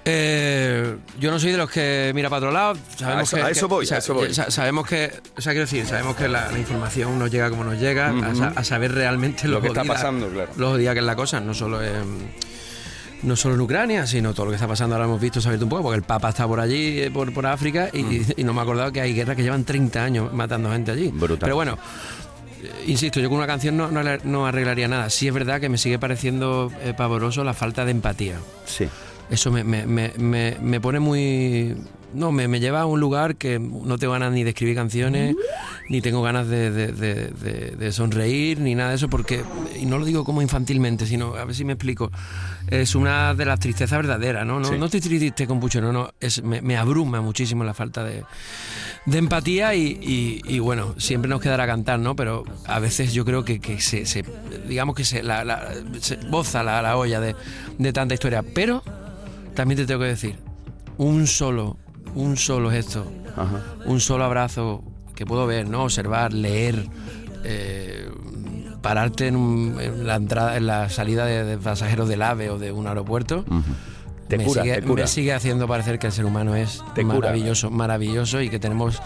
Eh, 0.10 0.96
yo 1.20 1.32
no 1.32 1.38
soy 1.40 1.52
de 1.52 1.58
los 1.58 1.70
que 1.70 2.14
mira 2.16 2.30
para 2.30 2.38
otro 2.38 2.52
lado. 2.52 2.78
Sabemos 2.96 3.34
A 3.34 3.36
eso- 3.36 3.36
que, 3.36 3.44
a 3.44 3.50
eso 3.50 3.68
que- 3.68 3.74
voy, 3.74 3.86
sa- 3.86 3.96
a 3.96 3.98
eso 3.98 4.14
voy. 4.14 4.34
sa- 4.34 4.50
sabemos 4.50 4.88
que, 4.88 5.12
o 5.38 5.42
sea, 5.42 5.52
quiero 5.52 5.66
decir, 5.66 5.86
sabemos 5.86 6.16
que 6.16 6.30
la, 6.30 6.50
la 6.50 6.58
información 6.60 7.20
nos 7.20 7.30
llega 7.30 7.50
como 7.50 7.66
nos 7.66 7.78
llega, 7.78 8.10
a, 8.10 8.34
sa- 8.36 8.54
a 8.56 8.64
saber 8.64 8.94
realmente 8.94 9.50
Lo 9.50 9.56
lo, 9.56 9.62
que 9.62 9.68
está 9.68 9.84
pasando, 9.84 10.30
claro. 10.30 10.50
Lo 10.56 10.70
jodida 10.70 10.94
que 10.94 11.00
es 11.02 11.06
la 11.06 11.16
cosa, 11.18 11.42
no 11.42 11.54
solo 11.54 11.84
en. 11.84 12.32
No 13.24 13.36
solo 13.36 13.56
en 13.56 13.62
Ucrania, 13.62 14.06
sino 14.06 14.34
todo 14.34 14.46
lo 14.46 14.52
que 14.52 14.56
está 14.56 14.68
pasando 14.68 14.96
ahora 14.96 15.06
hemos 15.06 15.20
visto, 15.20 15.42
saber 15.42 15.62
un 15.64 15.70
poco, 15.70 15.84
porque 15.84 15.98
el 15.98 16.04
Papa 16.04 16.30
está 16.30 16.48
por 16.48 16.60
allí, 16.60 17.00
eh, 17.02 17.12
por, 17.12 17.34
por 17.34 17.46
África, 17.48 17.90
y, 17.92 18.22
y 18.40 18.44
no 18.44 18.54
me 18.54 18.60
he 18.60 18.64
acordado 18.64 18.92
que 18.92 19.02
hay 19.02 19.14
guerras 19.14 19.36
que 19.36 19.44
llevan 19.44 19.64
30 19.64 20.04
años 20.04 20.34
matando 20.34 20.72
gente 20.72 20.92
allí. 20.92 21.08
Brutal. 21.10 21.40
Pero 21.40 21.56
bueno, 21.56 21.78
eh, 22.62 22.72
insisto, 22.88 23.20
yo 23.20 23.28
con 23.30 23.40
una 23.40 23.48
canción 23.48 23.76
no, 23.76 23.90
no, 23.92 24.46
arreglaría 24.46 24.88
nada. 24.88 25.10
Sí 25.10 25.28
es 25.28 25.34
verdad 25.34 25.60
que 25.60 25.68
me 25.68 25.78
sigue 25.80 25.98
pareciendo 25.98 26.72
eh, 26.84 26.94
pavoroso 26.96 27.44
la 27.44 27.54
falta 27.56 27.86
de 27.86 27.92
empatía. 27.92 28.36
Sí. 28.66 28.88
Eso 29.32 29.52
me, 29.52 29.64
me, 29.64 29.86
me, 29.88 30.14
me, 30.18 30.56
me 30.62 30.80
pone 30.80 31.00
muy... 31.00 31.76
No, 32.14 32.32
me, 32.32 32.48
me 32.48 32.62
lleva 32.62 32.82
a 32.82 32.86
un 32.86 33.02
lugar 33.02 33.36
que 33.36 33.60
no 33.60 33.98
tengo 33.98 34.14
ganas 34.14 34.32
ni 34.32 34.44
de 34.46 34.52
escribir 34.52 34.76
canciones, 34.76 35.36
ni 35.90 36.00
tengo 36.00 36.22
ganas 36.22 36.48
de, 36.48 36.72
de- 36.72 36.92
de- 36.94 37.28
de- 37.32 37.76
de 37.76 37.92
sonreír, 37.92 38.62
ni 38.62 38.76
nada 38.76 38.92
de 38.92 38.96
eso, 38.96 39.10
porque, 39.10 39.44
y 39.78 39.86
no 39.86 39.98
lo 39.98 40.06
digo 40.06 40.24
como 40.24 40.42
infantilmente, 40.42 41.06
sino, 41.06 41.36
a 41.36 41.44
ver 41.44 41.54
si 41.54 41.66
me 41.66 41.74
explico, 41.74 42.10
es 42.70 42.96
una 42.96 43.34
de 43.34 43.46
las 43.46 43.60
tristezas 43.60 43.98
verdaderas, 43.98 44.46
¿no? 44.46 44.60
No, 44.60 44.68
Sí. 44.70 44.78
no 44.78 44.86
estoy 44.86 45.02
triste 45.02 45.48
con 45.48 45.60
Pucho, 45.60 45.80
no, 45.82 45.92
no, 45.94 46.12
es, 46.20 46.44
me, 46.44 46.62
me 46.62 46.76
abruma 46.78 47.22
muchísimo 47.22 47.64
la 47.64 47.74
falta 47.74 48.04
de, 48.04 48.24
de 49.06 49.18
empatía 49.18 49.74
y, 49.76 49.98
y- 50.02 50.42
y, 50.46 50.60
bueno, 50.60 50.94
siempre 50.98 51.30
nos 51.30 51.40
quedará 51.42 51.66
cantar, 51.66 52.00
¿no? 52.00 52.16
Pero 52.16 52.44
a 52.66 52.80
veces 52.80 53.14
yo 53.14 53.24
creo 53.26 53.46
que, 53.46 53.60
que 53.60 53.80
se, 53.80 54.06
se- 54.06 54.26
digamos 54.68 54.96
que 54.96 55.06
se, 55.06 55.24
la, 55.24 55.44
la- 55.46 55.74
se 56.02 56.18
boza 56.30 56.64
la, 56.64 56.82
la 56.82 56.98
olla 56.98 57.20
de, 57.20 57.36
de 57.78 57.94
tanta 57.94 58.14
historia, 58.14 58.44
pero 58.44 58.84
también 59.56 59.78
te 59.78 59.86
tengo 59.86 60.02
que 60.02 60.08
decir, 60.08 60.36
un 60.98 61.26
solo, 61.28 61.78
un 62.16 62.36
solo 62.38 62.70
gesto, 62.72 63.10
Ajá. 63.36 63.64
un 63.86 64.00
solo 64.02 64.24
abrazo 64.26 64.84
que 65.16 65.26
puedo 65.26 65.48
ver, 65.48 65.68
¿no? 65.70 65.84
Observar, 65.84 66.34
leer, 66.34 66.88
eh, 67.44 68.10
pararte 68.88 69.28
en, 69.28 69.36
un- 69.36 69.78
en 69.82 70.08
la 70.08 70.16
entrada, 70.16 70.56
en 70.58 70.66
la 70.68 70.90
salida 70.90 71.26
de, 71.26 71.44
de 71.44 71.58
pasajeros 71.58 72.08
del 72.08 72.22
AVE 72.22 72.50
o 72.52 72.58
de 72.58 72.72
un 72.72 72.88
aeropuerto. 72.88 73.44
Te 74.30 74.38
me, 74.38 74.44
cura, 74.46 74.62
sigue, 74.64 74.76
te 74.76 74.82
cura. 74.84 75.04
me 75.04 75.08
sigue 75.08 75.34
haciendo 75.34 75.68
parecer 75.68 76.00
que 76.00 76.08
el 76.08 76.14
ser 76.14 76.26
humano 76.26 76.56
es 76.56 76.84
Te 76.96 77.04
cura. 77.04 77.16
maravilloso, 77.20 77.70
maravilloso 77.70 78.42
y 78.42 78.50
que 78.50 78.60
tenemos 78.60 79.02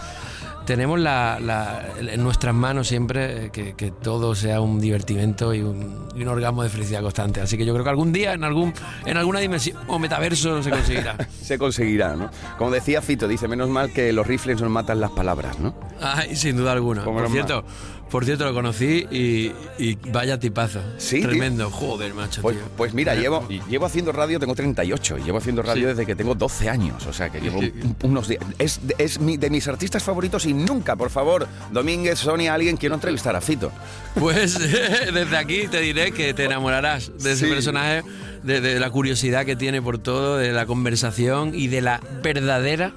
tenemos 0.64 0.98
la, 1.00 1.38
la- 1.40 1.84
en 2.00 2.22
nuestras 2.22 2.54
manos 2.54 2.88
siempre 2.88 3.46
eh, 3.46 3.50
que, 3.52 3.74
que 3.74 3.90
todo 3.90 4.34
sea 4.34 4.60
un 4.60 4.80
divertimento 4.80 5.52
y 5.54 5.60
un, 5.62 6.08
y 6.14 6.22
un 6.22 6.28
orgasmo 6.28 6.62
de 6.62 6.68
felicidad 6.68 7.02
constante. 7.02 7.40
Así 7.40 7.56
que 7.56 7.64
yo 7.64 7.72
creo 7.72 7.84
que 7.84 7.90
algún 7.90 8.12
día 8.12 8.32
en 8.32 8.44
algún 8.44 8.72
en 9.06 9.16
alguna 9.16 9.40
dimensión 9.40 9.78
o 9.86 9.98
metaverso 9.98 10.62
se 10.62 10.70
conseguirá. 10.70 11.16
Se 11.42 11.58
conseguirá, 11.58 12.16
¿no? 12.16 12.30
Como 12.56 12.70
decía 12.70 13.02
Fito, 13.02 13.26
dice, 13.28 13.48
menos 13.48 13.68
mal 13.68 13.92
que 13.92 14.12
los 14.12 14.26
rifles 14.26 14.60
nos 14.60 14.70
matan 14.70 15.00
las 15.00 15.10
palabras, 15.10 15.58
¿no? 15.58 15.74
Ay, 16.00 16.34
sin 16.36 16.56
duda 16.56 16.72
alguna. 16.72 17.04
Por 17.04 17.28
cierto, 17.28 17.64
por 18.10 18.24
cierto, 18.24 18.44
lo 18.44 18.52
conocí 18.54 19.06
y, 19.10 19.52
y 19.78 19.98
vaya 20.10 20.38
tipazo. 20.38 20.80
Sí, 20.98 21.20
tío. 21.20 21.28
Tremendo. 21.30 21.70
Joder, 21.70 22.12
macho, 22.14 22.42
Pues, 22.42 22.56
tío. 22.56 22.66
pues 22.76 22.94
mira, 22.94 23.14
llevo, 23.14 23.46
llevo 23.68 23.86
haciendo 23.86 24.12
radio, 24.12 24.38
tengo 24.38 24.54
38, 24.54 25.18
y 25.18 25.22
llevo 25.22 25.38
haciendo 25.38 25.62
radio 25.62 25.82
Sí. 25.82 25.88
desde 25.88 26.06
que 26.06 26.14
tengo 26.14 26.34
12 26.34 26.68
años, 26.68 27.06
o 27.06 27.12
sea 27.12 27.30
que 27.30 27.40
llevo 27.40 27.58
un- 27.58 27.96
unos 28.02 28.28
días. 28.28 28.42
Es, 28.58 28.80
es 28.98 29.18
mi- 29.20 29.36
de 29.36 29.50
mis 29.50 29.66
artistas 29.68 30.02
favoritos 30.02 30.44
y 30.46 30.51
nunca, 30.54 30.96
por 30.96 31.10
favor, 31.10 31.46
Domínguez, 31.70 32.18
Sonia, 32.18 32.54
alguien 32.54 32.76
quiero 32.76 32.94
entrevistar 32.94 33.34
a 33.36 33.40
Fito. 33.40 33.70
Pues 34.14 34.58
desde 35.12 35.36
aquí 35.36 35.66
te 35.68 35.80
diré 35.80 36.12
que 36.12 36.34
te 36.34 36.44
enamorarás 36.44 37.10
de 37.22 37.32
ese 37.32 37.46
Sí. 37.46 37.50
personaje, 37.50 38.02
de, 38.42 38.60
de 38.60 38.80
la 38.80 38.90
curiosidad 38.90 39.44
que 39.46 39.56
tiene 39.56 39.80
por 39.82 39.98
todo, 39.98 40.36
de 40.38 40.52
la 40.52 40.66
conversación 40.66 41.52
y 41.54 41.68
de 41.68 41.80
la 41.80 42.00
verdadera 42.22 42.92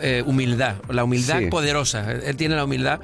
eh, 0.00 0.22
humildad, 0.26 0.76
la 0.88 1.04
humildad 1.04 1.40
Sí. 1.40 1.46
poderosa. 1.46 2.10
Él 2.12 2.36
tiene 2.36 2.56
la 2.56 2.64
humildad 2.64 3.00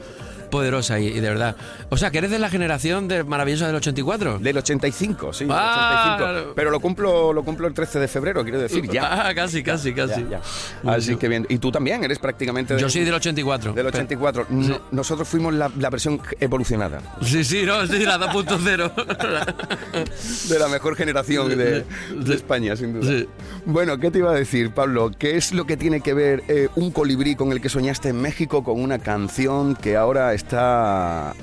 poderosa 0.51 0.99
y, 1.01 1.07
y 1.09 1.21
de 1.21 1.29
verdad. 1.29 1.57
O 1.89 1.97
sea, 1.97 2.11
que 2.11 2.19
eres 2.19 2.31
de 2.31 2.39
la 2.39 2.51
generación 2.51 3.09
de 3.09 3.25
maravillosa 3.25 3.67
del 3.67 3.77
84. 3.77 4.39
Del 4.41 4.59
85, 4.59 5.33
sí, 5.33 5.47
Ah, 5.51 6.15
85. 6.17 6.19
claro. 6.19 6.53
Pero 6.55 6.71
lo 6.71 6.81
cumplo, 6.81 7.33
lo 7.33 7.43
cumplo 7.45 7.67
el 7.67 7.75
13 7.75 7.99
de 8.01 8.09
febrero, 8.09 8.43
quiero 8.43 8.61
decir, 8.61 8.89
ya. 8.91 9.29
Ah, 9.29 9.35
casi, 9.35 9.63
casi, 9.63 9.93
casi. 9.95 10.23
ya, 10.29 10.41
ya. 10.85 10.93
Así 10.93 11.17
que 11.17 11.29
bien. 11.29 11.47
Y 11.49 11.59
tú 11.59 11.71
también 11.73 12.03
eres 12.05 12.19
prácticamente 12.19 12.75
Yo 12.75 12.81
del- 12.81 12.91
soy 12.91 13.05
del 13.05 13.15
84. 13.15 13.73
del 13.73 13.87
84. 13.87 14.47
No- 14.51 14.81
nosotros 14.91 15.29
fuimos 15.29 15.55
la, 15.55 15.71
la 15.79 15.91
versión 15.91 16.21
evolucionada 16.41 17.01
Sí, 17.23 17.45
sí, 17.45 17.63
no, 17.65 17.87
sí, 17.87 18.01
la 18.05 18.19
2.0. 18.19 20.49
de 20.49 20.59
la 20.59 20.69
mejor 20.69 20.97
generación 20.97 21.49
de, 21.57 21.85
de 22.15 22.35
España, 22.35 22.77
sin 22.77 22.95
duda. 22.95 23.11
Sí. 23.11 23.29
Bueno, 23.67 23.99
¿qué 23.99 24.11
te 24.11 24.19
iba 24.19 24.31
a 24.31 24.35
decir, 24.35 24.73
Pablo? 24.73 25.11
¿Qué 25.19 25.37
es 25.37 25.53
lo 25.53 25.67
que 25.67 25.77
tiene 25.77 26.01
que 26.01 26.15
ver 26.15 26.43
eh, 26.49 26.69
un 26.77 26.91
colibrí 26.91 27.37
con 27.37 27.53
el 27.53 27.61
que 27.61 27.69
soñaste 27.69 28.09
en 28.11 28.21
México 28.21 28.65
con 28.65 28.81
una 28.81 28.99
canción 28.99 29.75
que 29.77 29.97
ahora 29.97 30.33
está, 30.41 31.35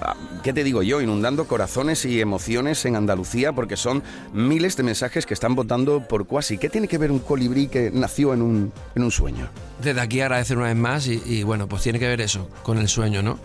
¿qué 0.44 0.54
te 0.54 0.64
digo 0.64 0.84
yo?, 0.84 1.02
inundando 1.02 1.46
corazones 1.46 2.04
y 2.06 2.20
emociones 2.20 2.84
en 2.86 2.96
Andalucía 2.96 3.54
porque 3.54 3.78
son 3.78 4.04
miles 4.34 4.76
de 4.76 4.84
mensajes 4.84 5.26
que 5.26 5.34
están 5.34 5.56
votando 5.56 6.08
por 6.08 6.28
Cuasi. 6.28 6.58
¿Qué 6.58 6.70
tiene 6.70 6.88
que 6.88 6.98
ver 6.98 7.12
un 7.12 7.20
colibrí 7.20 7.68
que 7.68 7.92
nació 7.92 8.34
en 8.34 8.42
un, 8.42 8.74
en 8.96 9.04
un 9.04 9.12
sueño? 9.12 9.48
Desde 9.82 10.02
aquí 10.02 10.22
agradecer 10.22 10.58
una 10.58 10.68
vez 10.68 10.76
más 10.76 11.08
y, 11.08 11.44
bueno, 11.44 11.68
pues 11.68 11.84
tiene 11.84 12.00
que 12.00 12.08
ver 12.08 12.22
eso, 12.22 12.50
con 12.64 12.78
el 12.78 12.88
sueño, 12.88 13.22
¿no? 13.22 13.40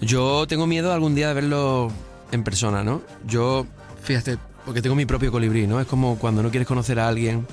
Yo 0.00 0.46
tengo 0.46 0.66
miedo 0.66 0.92
algún 0.92 1.14
día 1.14 1.28
de 1.28 1.34
verlo 1.34 1.90
en 2.32 2.42
persona, 2.42 2.82
¿no? 2.82 3.02
Yo, 3.26 3.66
fíjate, 4.02 4.38
porque 4.64 4.82
tengo 4.82 4.96
mi 4.96 5.06
propio 5.06 5.30
colibrí, 5.30 5.66
¿no? 5.66 5.80
Es 5.80 5.86
como 5.86 6.18
cuando 6.18 6.42
no 6.42 6.50
quieres 6.50 6.66
conocer 6.66 6.98
a 7.00 7.08
alguien 7.08 7.46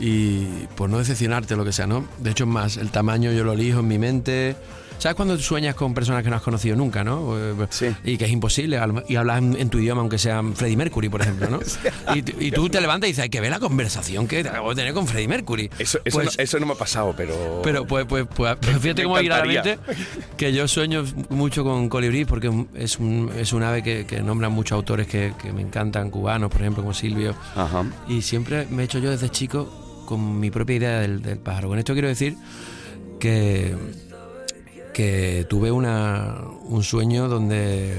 y 0.00 0.44
por 0.76 0.88
no 0.90 0.98
decepcionarte, 0.98 1.54
lo 1.56 1.64
que 1.64 1.72
sea, 1.72 1.86
¿no? 1.86 2.04
De 2.18 2.30
hecho, 2.30 2.44
es 2.44 2.50
más, 2.50 2.76
el 2.76 2.90
tamaño 2.90 3.30
yo 3.32 3.44
lo 3.44 3.52
elijo 3.52 3.80
en 3.80 3.88
mi 3.88 3.98
mente. 3.98 4.56
¿Sabes 5.02 5.16
cuando 5.16 5.36
sueñas 5.36 5.74
con 5.74 5.94
personas 5.94 6.22
que 6.22 6.30
no 6.30 6.36
has 6.36 6.42
conocido 6.42 6.76
nunca, 6.76 7.02
¿no? 7.02 7.34
Sí. 7.70 7.86
Y 8.04 8.16
que 8.16 8.26
es 8.26 8.30
imposible, 8.30 8.78
y 9.08 9.16
hablas 9.16 9.38
en, 9.38 9.56
en 9.56 9.68
tu 9.68 9.78
idioma, 9.80 10.00
aunque 10.00 10.16
sea 10.16 10.40
Freddie 10.54 10.76
Mercury, 10.76 11.08
por 11.08 11.22
ejemplo, 11.22 11.50
¿no? 11.50 11.58
y, 12.14 12.46
y 12.46 12.52
tú 12.52 12.68
te 12.68 12.80
levantas 12.80 13.08
y 13.08 13.10
dices, 13.10 13.24
hay 13.24 13.28
que 13.28 13.40
ver 13.40 13.50
la 13.50 13.58
conversación 13.58 14.28
que 14.28 14.38
acabo 14.42 14.68
de 14.68 14.76
tener 14.76 14.94
con 14.94 15.08
Freddie 15.08 15.26
Mercury. 15.26 15.68
Eso, 15.76 15.98
eso, 16.04 16.18
Pues- 16.20 16.38
no, 16.38 16.44
eso 16.44 16.60
no 16.60 16.66
me 16.66 16.74
ha 16.74 16.76
pasado, 16.76 17.14
pero. 17.16 17.34
pero 17.64 17.84
pues, 17.84 18.06
pues, 18.06 18.28
pues, 18.32 18.56
pues 18.60 18.78
fíjate 18.78 19.02
cómo 19.02 19.16
claramente 19.16 19.76
que 20.36 20.52
yo 20.52 20.68
sueño 20.68 21.02
mucho 21.30 21.64
con 21.64 21.88
colibrí 21.88 22.24
porque 22.24 22.52
es 22.76 23.00
un, 23.00 23.28
es 23.36 23.52
un 23.52 23.64
ave 23.64 23.82
que, 23.82 24.06
que 24.06 24.20
nombran 24.22 24.52
muchos 24.52 24.76
autores 24.76 25.08
que, 25.08 25.32
que 25.42 25.52
me 25.52 25.62
encantan, 25.62 26.10
cubanos, 26.10 26.48
por 26.48 26.60
ejemplo, 26.60 26.84
como 26.84 26.94
Silvio. 26.94 27.34
Ajá. 27.56 27.84
Y 28.06 28.22
siempre 28.22 28.68
me 28.70 28.82
he 28.82 28.84
hecho 28.84 29.00
yo 29.00 29.10
desde 29.10 29.28
chico 29.30 30.04
con 30.06 30.38
mi 30.38 30.52
propia 30.52 30.76
idea 30.76 31.00
del, 31.00 31.22
del 31.22 31.38
pájaro. 31.38 31.66
Con 31.70 31.80
esto 31.80 31.92
quiero 31.92 32.06
decir 32.06 32.36
que, 33.18 33.74
que 34.92 35.46
tuve 35.48 35.70
una, 35.70 36.36
un 36.68 36.82
sueño 36.82 37.28
donde 37.28 37.94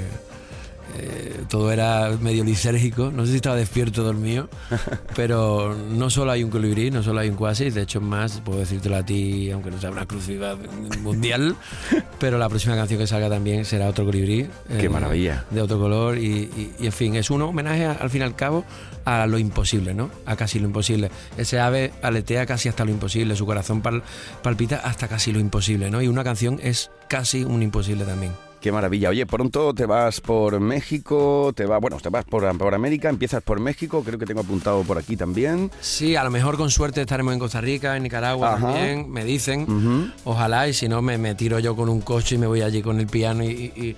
eh, 0.98 1.42
todo 1.50 1.72
era 1.72 2.10
medio 2.22 2.44
lisérgico. 2.44 3.12
No 3.12 3.26
sé 3.26 3.32
si 3.32 3.36
estaba 3.38 3.56
despierto 3.56 4.02
o 4.02 4.06
dormido, 4.06 4.50
pero 5.16 5.76
no 5.76 6.10
solo 6.10 6.32
hay 6.32 6.44
un 6.44 6.50
colibrí, 6.50 6.92
no 6.92 7.04
solo 7.04 7.20
hay 7.20 7.30
un 7.30 7.36
cuasi. 7.36 7.70
De 7.70 7.82
hecho, 7.82 8.02
más, 8.02 8.42
puedo 8.42 8.60
decírtelo 8.60 8.96
a 8.98 9.04
ti, 9.06 9.52
aunque 9.52 9.72
no 9.72 9.80
sea 9.80 9.92
una 9.92 10.02
exclusiva 10.02 10.56
mundial, 11.02 11.56
pero 12.20 12.38
la 12.38 12.50
próxima 12.50 12.76
canción 12.76 13.00
que 13.00 13.08
salga 13.08 13.30
también 13.30 13.66
será 13.66 13.88
otro 13.88 14.06
colibrí. 14.06 14.48
Qué 14.68 14.86
eh, 14.86 14.90
maravilla. 14.90 15.46
de 15.52 15.62
otro 15.62 15.80
color 15.80 16.18
y, 16.18 16.24
y- 16.24 16.74
y, 16.80 16.86
en 16.86 16.92
fin, 16.92 17.16
es 17.16 17.30
un 17.30 17.42
homenaje 17.42 17.86
al 17.86 18.10
fin 18.10 18.22
y 18.22 18.26
al 18.26 18.36
cabo 18.36 18.66
a 19.06 19.26
lo 19.28 19.38
imposible, 19.38 19.94
¿no? 19.94 20.10
A 20.26 20.36
casi 20.36 20.60
lo 20.60 20.66
imposible. 20.68 21.12
Ese 21.38 21.60
ave 21.60 21.92
aletea 22.02 22.46
casi 22.46 22.70
hasta 22.70 22.86
lo 22.86 22.92
imposible, 22.92 23.36
su 23.36 23.46
corazón 23.46 23.82
pal- 23.84 24.04
palpita 24.42 24.78
hasta 24.78 25.08
casi 25.08 25.32
lo 25.32 25.40
imposible, 25.40 25.90
¿no? 25.92 26.02
Y 26.02 26.08
una 26.08 26.24
canción 26.24 26.60
es 26.64 26.90
casi 27.10 27.44
un 27.44 27.62
imposible 27.64 28.06
también. 28.06 28.32
Qué 28.63 28.71
maravilla. 28.71 29.10
Oye, 29.10 29.26
pronto 29.26 29.73
te 29.73 29.86
vas 29.86 30.21
por 30.21 30.58
México, 30.62 31.52
te 31.54 31.65
vas, 31.65 31.82
bueno, 31.82 31.97
te 32.02 32.08
vas 32.08 32.23
por, 32.23 32.58
por 32.58 32.73
América, 32.73 33.10
empiezas 33.10 33.43
por 33.43 33.60
México, 33.60 34.02
creo 34.06 34.17
que 34.17 34.26
tengo 34.26 34.39
apuntado 34.39 34.84
por 34.84 34.97
aquí 34.97 35.17
también. 35.17 35.69
Sí, 35.82 36.15
a 36.15 36.23
lo 36.23 36.32
mejor 36.32 36.56
con 36.56 36.71
suerte 36.71 37.02
estaremos 37.02 37.34
en 37.34 37.39
Costa 37.39 37.60
Rica, 37.60 37.97
en 37.97 38.04
Nicaragua 38.04 38.54
Ajá. 38.54 38.67
también, 38.71 39.12
me 39.12 39.26
dicen. 39.26 40.13
Ojalá, 40.23 40.69
y 40.69 40.73
si 40.73 40.88
no, 40.88 41.02
me, 41.02 41.17
me 41.17 41.36
tiro 41.36 41.60
yo 41.60 41.76
con 41.76 41.89
un 41.89 41.99
coche 41.99 42.36
y 42.36 42.38
me 42.38 42.47
voy 42.47 42.62
allí 42.62 42.82
con 42.82 43.02
el 43.02 43.08
piano. 43.08 43.43
Y, 43.43 43.47
y- 43.76 43.95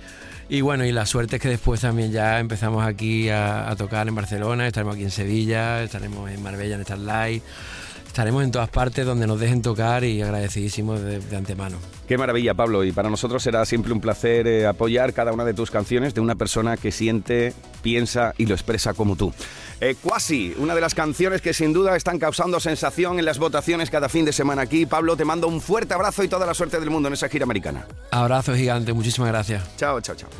y 0.48 0.60
bueno, 0.60 0.84
y 0.84 0.92
la 0.92 1.06
suerte 1.06 1.36
es 1.36 1.42
que 1.42 1.48
después 1.48 1.80
también 1.80 2.12
ya 2.12 2.38
empezamos 2.38 2.84
aquí 2.86 3.28
a, 3.30 3.68
a 3.68 3.74
tocar 3.74 4.06
en 4.06 4.14
Barcelona, 4.14 4.66
estaremos 4.66 4.94
aquí 4.94 5.02
en 5.02 5.10
Sevilla, 5.10 5.82
estaremos 5.82 6.30
en 6.30 6.40
Marbella 6.40 6.76
en 6.76 6.82
Starlight. 6.84 7.42
Estaremos 8.16 8.44
en 8.44 8.50
todas 8.50 8.70
partes 8.70 9.04
donde 9.04 9.26
nos 9.26 9.38
dejen 9.38 9.60
tocar 9.60 10.02
y 10.02 10.22
agradecidísimos 10.22 11.02
de, 11.02 11.20
de 11.20 11.36
antemano. 11.36 11.76
Qué 12.08 12.16
maravilla, 12.16 12.54
Pablo. 12.54 12.82
Y 12.82 12.90
para 12.90 13.10
nosotros 13.10 13.42
será 13.42 13.66
siempre 13.66 13.92
un 13.92 14.00
placer 14.00 14.46
eh, 14.46 14.66
apoyar 14.66 15.12
cada 15.12 15.34
una 15.34 15.44
de 15.44 15.52
tus 15.52 15.70
canciones 15.70 16.14
de 16.14 16.22
una 16.22 16.34
persona 16.34 16.78
que 16.78 16.92
siente, 16.92 17.52
piensa 17.82 18.32
y 18.38 18.46
lo 18.46 18.54
expresa 18.54 18.94
como 18.94 19.16
tú. 19.16 19.34
Eh, 19.82 19.96
Quasi, 20.02 20.54
una 20.56 20.74
de 20.74 20.80
las 20.80 20.94
canciones 20.94 21.42
que 21.42 21.52
sin 21.52 21.74
duda 21.74 21.94
están 21.94 22.18
causando 22.18 22.58
sensación 22.58 23.18
en 23.18 23.26
las 23.26 23.38
votaciones 23.38 23.90
cada 23.90 24.08
fin 24.08 24.24
de 24.24 24.32
semana 24.32 24.62
aquí. 24.62 24.86
Pablo, 24.86 25.14
te 25.14 25.26
mando 25.26 25.46
un 25.46 25.60
fuerte 25.60 25.92
abrazo 25.92 26.24
y 26.24 26.28
toda 26.28 26.46
la 26.46 26.54
suerte 26.54 26.80
del 26.80 26.88
mundo 26.88 27.08
en 27.08 27.12
esa 27.12 27.28
gira 27.28 27.44
americana. 27.44 27.86
Abrazo 28.12 28.54
gigante, 28.54 28.94
muchísimas 28.94 29.28
gracias. 29.28 29.62
Chao, 29.76 30.00
chao, 30.00 30.16
chao. 30.16 30.30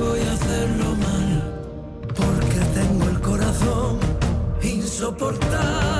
Voy 0.00 0.18
a 0.18 0.32
hacerlo 0.32 0.96
mal 0.96 1.60
porque 2.08 2.58
tengo 2.74 3.08
el 3.08 3.20
corazón 3.20 4.00
insoportable. 4.64 5.99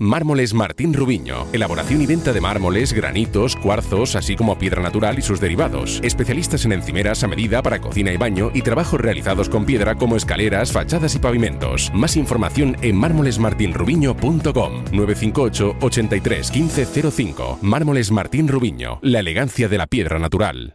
Mármoles 0.00 0.54
Martín 0.54 0.94
Rubiño. 0.94 1.48
Elaboración 1.52 2.00
y 2.00 2.06
venta 2.06 2.32
de 2.32 2.40
mármoles, 2.40 2.92
granitos, 2.92 3.56
cuarzos, 3.56 4.14
así 4.14 4.36
como 4.36 4.56
piedra 4.56 4.80
natural 4.80 5.18
y 5.18 5.22
sus 5.22 5.40
derivados. 5.40 5.98
Especialistas 6.04 6.64
en 6.64 6.70
encimeras 6.70 7.24
a 7.24 7.26
medida 7.26 7.62
para 7.62 7.80
cocina 7.80 8.12
y 8.12 8.16
baño 8.16 8.52
y 8.54 8.62
trabajos 8.62 9.00
realizados 9.00 9.48
con 9.48 9.64
piedra 9.64 9.96
como 9.96 10.14
escaleras, 10.14 10.70
fachadas 10.70 11.16
y 11.16 11.18
pavimentos. 11.18 11.90
Más 11.92 12.16
información 12.16 12.76
en 12.80 12.94
mármolesmartinrubiño.com 12.94 14.84
958 14.92 15.76
83 15.80 16.52
1505. 16.54 17.58
Mármoles 17.62 18.12
Martín 18.12 18.46
Rubiño. 18.46 19.00
La 19.02 19.18
elegancia 19.18 19.68
de 19.68 19.78
la 19.78 19.88
piedra 19.88 20.20
natural. 20.20 20.74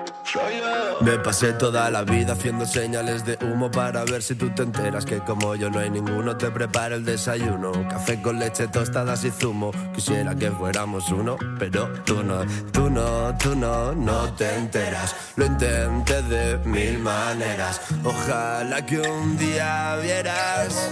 Me 1.01 1.17
pasé 1.17 1.53
toda 1.53 1.89
la 1.89 2.03
vida 2.03 2.33
haciendo 2.33 2.65
señales 2.65 3.25
de 3.25 3.37
humo 3.41 3.69
para 3.69 4.03
ver 4.05 4.21
si 4.21 4.35
tú 4.35 4.49
te 4.51 4.63
enteras 4.63 5.05
que 5.05 5.19
como 5.19 5.55
yo 5.55 5.69
no 5.69 5.79
hay 5.79 5.89
ninguno 5.89 6.37
te 6.37 6.49
prepara 6.51 6.95
el 6.95 7.03
desayuno. 7.03 7.71
Café 7.89 8.21
con 8.21 8.39
leche, 8.39 8.67
tostadas 8.67 9.23
y 9.25 9.31
zumo. 9.31 9.71
Quisiera 9.93 10.35
que 10.35 10.51
fuéramos 10.51 11.09
uno, 11.11 11.37
pero 11.59 11.91
tú 12.05 12.23
no, 12.23 12.45
tú 12.71 12.89
no, 12.89 13.35
tú 13.37 13.55
no, 13.55 13.93
no 13.93 14.33
te 14.33 14.55
enteras. 14.55 15.15
Lo 15.35 15.45
intenté 15.45 16.21
de 16.23 16.57
mil 16.65 16.99
maneras. 16.99 17.81
Ojalá 18.03 18.85
que 18.85 18.99
un 18.99 19.37
día 19.37 19.97
vieras. 20.01 20.89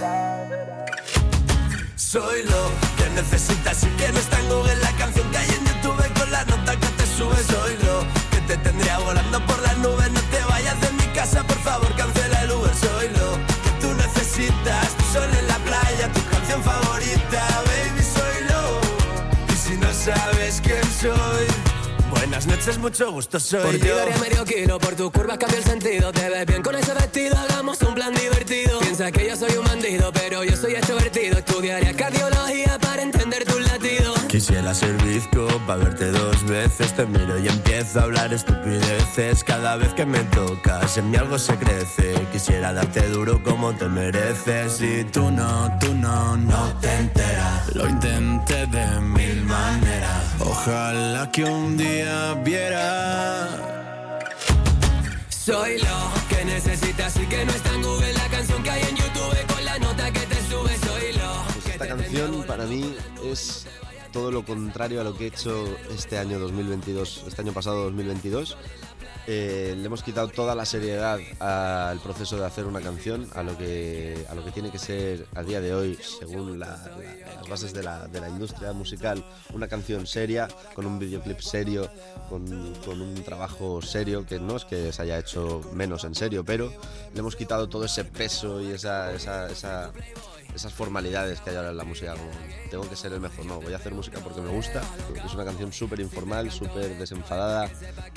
Soy 1.94 2.42
lo 2.42 2.70
que 2.96 3.10
necesitas 3.14 3.84
y 3.84 3.88
que 3.90 4.12
no 4.12 4.18
está 4.18 4.40
en 4.40 4.80
la 4.80 4.92
canción 4.98 5.19
te 8.50 8.56
tendría 8.68 8.98
volando 8.98 9.46
por 9.46 9.60
las 9.62 9.78
nubes. 9.78 10.10
No 10.10 10.20
te 10.22 10.42
vayas 10.48 10.80
de 10.80 10.90
mi 10.92 11.06
casa, 11.14 11.44
por 11.44 11.58
favor, 11.58 11.94
cancela 11.94 12.42
el 12.42 12.50
Uber. 12.50 12.74
Soy 12.74 13.08
lo 13.10 13.28
que 13.62 13.70
tú 13.80 13.88
necesitas. 13.94 14.88
Tu 14.98 15.04
sol 15.12 15.30
en 15.40 15.46
la 15.46 15.58
playa, 15.58 16.12
tu 16.12 16.20
canción 16.30 16.60
favorita, 16.62 17.42
baby. 17.68 18.02
Soy 18.16 18.38
lo. 18.50 19.52
Y 19.52 19.56
si 19.56 19.76
no 19.76 19.92
sabes 19.92 20.60
quién 20.62 20.82
soy, 21.00 21.46
buenas 22.10 22.46
noches, 22.46 22.78
mucho 22.78 23.12
gusto. 23.12 23.38
Soy 23.38 23.62
Por 23.62 23.78
ti 23.78 23.86
yo. 23.86 23.96
daría 23.96 24.18
medio 24.18 24.44
kilo, 24.44 24.78
por 24.80 24.94
tu 24.96 25.12
curva 25.12 25.38
cambia 25.38 25.58
el 25.58 25.64
sentido. 25.64 26.10
Te 26.12 26.28
ves 26.28 26.46
bien 26.46 26.62
con 26.62 26.74
ese 26.74 26.92
vestido, 26.92 27.36
hagamos 27.38 27.80
un 27.82 27.94
plan 27.94 28.12
divertido. 28.14 28.80
Piensa 28.80 29.12
que 29.12 29.28
yo 29.28 29.36
soy 29.36 29.52
un 29.56 29.64
bandido, 29.64 30.12
pero 30.12 30.42
yo 30.42 30.56
soy 30.56 30.72
extrovertido. 30.74 31.38
Estudiaría 31.38 31.94
cardiología 31.94 32.39
bizco 35.04 35.48
para 35.66 35.84
verte 35.84 36.10
dos 36.12 36.44
veces. 36.46 36.94
Te 36.94 37.04
miro 37.04 37.38
y 37.38 37.48
empiezo 37.48 38.00
a 38.00 38.02
hablar 38.04 38.32
estupideces. 38.32 39.42
Cada 39.42 39.76
vez 39.76 39.92
que 39.94 40.06
me 40.06 40.20
tocas, 40.24 40.96
en 40.96 41.10
mí 41.10 41.16
algo 41.16 41.38
se 41.38 41.56
crece. 41.56 42.14
Quisiera 42.30 42.72
darte 42.72 43.08
duro 43.08 43.42
como 43.42 43.72
te 43.74 43.88
mereces. 43.88 44.80
Y 44.80 45.04
tú 45.04 45.30
no, 45.30 45.76
tú 45.80 45.92
no, 45.94 46.36
no 46.36 46.72
te 46.80 46.94
enteras. 46.94 47.74
Lo 47.74 47.88
intenté 47.88 48.66
de 48.68 49.00
mil 49.00 49.42
maneras. 49.44 50.36
Ojalá 50.38 51.30
que 51.32 51.44
un 51.44 51.76
día 51.76 52.34
viera. 52.44 53.48
Soy 55.30 55.78
lo 55.78 56.12
que 56.28 56.44
necesitas 56.44 57.16
y 57.16 57.26
que 57.26 57.44
no 57.44 57.50
está 57.50 57.74
en 57.74 57.82
Google 57.82 58.12
la 58.12 58.28
canción 58.28 58.62
que 58.62 58.70
hay 58.70 58.82
en 58.82 58.96
YouTube 58.96 59.46
con 59.52 59.64
la 59.64 59.78
nota 59.80 60.12
que 60.12 60.20
te 60.20 60.36
sube. 60.48 60.76
Soy 60.86 61.12
lo 61.14 61.44
Pues 61.54 61.66
esta 61.66 61.88
canción 61.88 62.44
para 62.46 62.66
mí 62.66 62.94
es 63.24 63.66
todo 64.12 64.30
lo 64.30 64.44
contrario 64.44 65.00
a 65.00 65.04
lo 65.04 65.16
que 65.16 65.24
he 65.24 65.28
hecho 65.28 65.64
este 65.94 66.18
año 66.18 66.38
2022, 66.38 67.24
este 67.28 67.42
año 67.42 67.52
pasado 67.52 67.84
2022. 67.84 68.56
Eh, 69.26 69.74
le 69.76 69.84
hemos 69.84 70.02
quitado 70.02 70.28
toda 70.28 70.54
la 70.56 70.64
seriedad 70.64 71.18
al 71.38 72.00
proceso 72.00 72.36
de 72.36 72.46
hacer 72.46 72.64
una 72.64 72.80
canción, 72.80 73.28
a 73.34 73.42
lo 73.44 73.56
que, 73.56 74.26
a 74.28 74.34
lo 74.34 74.44
que 74.44 74.50
tiene 74.50 74.70
que 74.72 74.78
ser 74.78 75.26
a 75.36 75.42
día 75.42 75.60
de 75.60 75.72
hoy, 75.74 75.96
según 76.18 76.58
la- 76.58 76.66
la- 76.68 77.34
las 77.36 77.48
bases 77.48 77.72
de 77.72 77.82
la, 77.82 78.08
de 78.08 78.20
la 78.20 78.28
industria 78.28 78.72
musical, 78.72 79.24
una 79.52 79.68
canción 79.68 80.06
seria, 80.06 80.48
con 80.74 80.86
un 80.86 80.98
videoclip 80.98 81.38
serio, 81.40 81.88
con, 82.28 82.44
con 82.84 83.00
un 83.00 83.14
trabajo 83.22 83.80
serio, 83.82 84.26
que 84.26 84.40
no 84.40 84.56
es 84.56 84.64
que 84.64 84.90
se 84.92 85.02
haya 85.02 85.18
hecho 85.18 85.60
menos 85.74 86.02
en 86.04 86.14
serio, 86.16 86.44
pero 86.44 86.72
le 87.12 87.20
hemos 87.20 87.36
quitado 87.36 87.68
todo 87.68 87.84
ese 87.84 88.04
peso 88.04 88.60
y 88.60 88.72
esa, 88.72 89.12
esa- 89.12 89.48
esa- 89.50 89.92
esas 90.54 90.72
formalidades 90.72 91.40
que 91.40 91.50
hay 91.50 91.56
ahora 91.56 91.70
en 91.70 91.76
la 91.76 91.84
música, 91.84 92.12
como 92.12 92.30
tengo 92.70 92.88
que 92.88 92.96
ser 92.96 93.12
el 93.12 93.20
mejor, 93.20 93.44
no, 93.46 93.60
voy 93.60 93.72
a 93.72 93.76
hacer 93.76 93.94
música 93.94 94.20
porque 94.20 94.40
me 94.40 94.50
gusta, 94.50 94.82
porque 95.06 95.20
es 95.24 95.34
una 95.34 95.44
canción 95.44 95.72
súper 95.72 96.00
informal, 96.00 96.50
súper 96.50 96.96
desenfadada, 96.98 97.70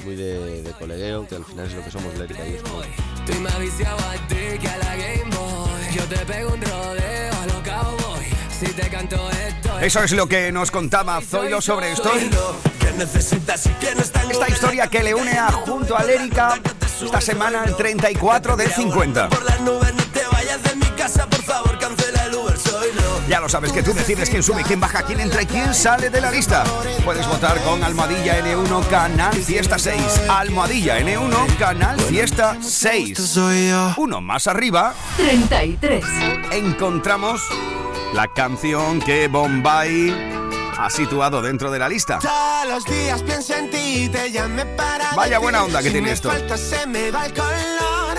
muy 0.04 0.16
de, 0.16 0.64
de 0.64 0.72
colegueo, 0.72 1.28
que 1.28 1.36
al 1.36 1.46
final 1.46 1.68
es 1.68 1.74
lo 1.74 1.84
que 1.84 1.92
somos 1.92 2.18
Lérica 2.18 2.46
y 2.48 2.54
yo 2.54 2.66
somos. 2.66 2.86
Estoy 3.20 3.40
más 3.40 3.60
viciado 3.60 3.98
a 3.98 4.28
ti 4.28 4.60
que 4.60 4.68
a 4.68 4.78
la 4.78 4.96
Game 4.96 5.36
Boy. 5.36 5.96
Yo 5.96 6.04
te 6.06 6.26
pego 6.26 6.54
un 6.54 6.62
rodeo 6.62 7.34
a 7.34 7.46
los 7.46 7.62
cowboy. 7.64 8.26
Si 8.60 8.66
te 8.66 8.90
canto 8.90 9.30
esto. 9.32 9.80
Eso 9.80 10.04
es 10.04 10.12
lo 10.14 10.28
que 10.28 10.52
nos 10.52 10.72
contaba 10.72 11.22
Zoilo 11.22 11.62
sobre 11.62 11.92
esto. 11.92 12.12
Esta 14.30 14.48
historia 14.48 14.88
que 14.88 15.04
le 15.04 15.14
une 15.14 15.32
a 15.32 15.52
junto 15.52 15.98
a 15.98 16.04
Lérica 16.04 16.60
esta 17.04 17.22
semana 17.22 17.64
el 17.66 17.76
34 17.76 18.56
del 18.56 18.72
50. 18.72 19.30
Por 19.30 19.44
las 19.44 19.62
nubes 19.62 19.94
no 19.94 20.04
te 20.14 20.22
vayas 20.32 20.64
de 20.64 20.76
mi 20.76 20.86
casa, 20.96 21.28
por 21.28 21.42
favor, 21.42 21.73
Ya 23.28 23.40
lo 23.40 23.48
sabes 23.48 23.72
que 23.72 23.82
tú 23.82 23.94
decides 23.94 24.30
quién 24.30 24.44
sube, 24.44 24.64
quién 24.64 24.80
baja, 24.80 25.04
quién 25.04 25.20
entra 25.20 25.42
y 25.42 25.46
quién 25.46 25.74
sale 25.74 26.10
de 26.10 26.20
la 26.20 26.30
lista. 26.32 26.64
Puedes 27.06 27.28
votar 27.28 27.58
con 27.64 27.84
Almohadilla 27.84 28.40
N1 28.42 28.88
Canal 28.88 29.34
Fiesta 29.34 29.80
6. 29.80 30.22
Almohadilla 30.30 31.00
N1 31.00 31.58
Canal 31.58 32.00
Fiesta 32.02 32.58
6. 32.62 33.38
Uno 33.98 34.22
más 34.22 34.48
arriba 34.48 34.94
33. 35.18 36.04
encontramos 36.52 37.42
la 38.14 38.28
canción 38.28 39.00
que 39.00 39.28
Bombay 39.28 40.14
ha 40.78 40.90
situado 40.90 41.42
dentro 41.42 41.72
de 41.72 41.80
la 41.80 41.88
lista. 41.88 42.20
Todos 42.20 42.68
los 42.68 42.86
días 42.86 43.22
pienso 43.24 43.56
en 43.56 43.70
ti, 43.70 44.10
te 44.12 44.32
llamé 44.32 44.66
para. 44.66 45.14
Vaya 45.16 45.40
buena 45.40 45.64
onda 45.64 45.80
que 45.80 45.86
si 45.86 45.92
tiene 45.92 46.08
me 46.08 46.14
esto. 46.14 46.30
falta, 46.30 46.58
se 46.58 46.86
me 46.88 47.10
va 47.10 47.26
el 47.26 47.34
color. 47.34 48.18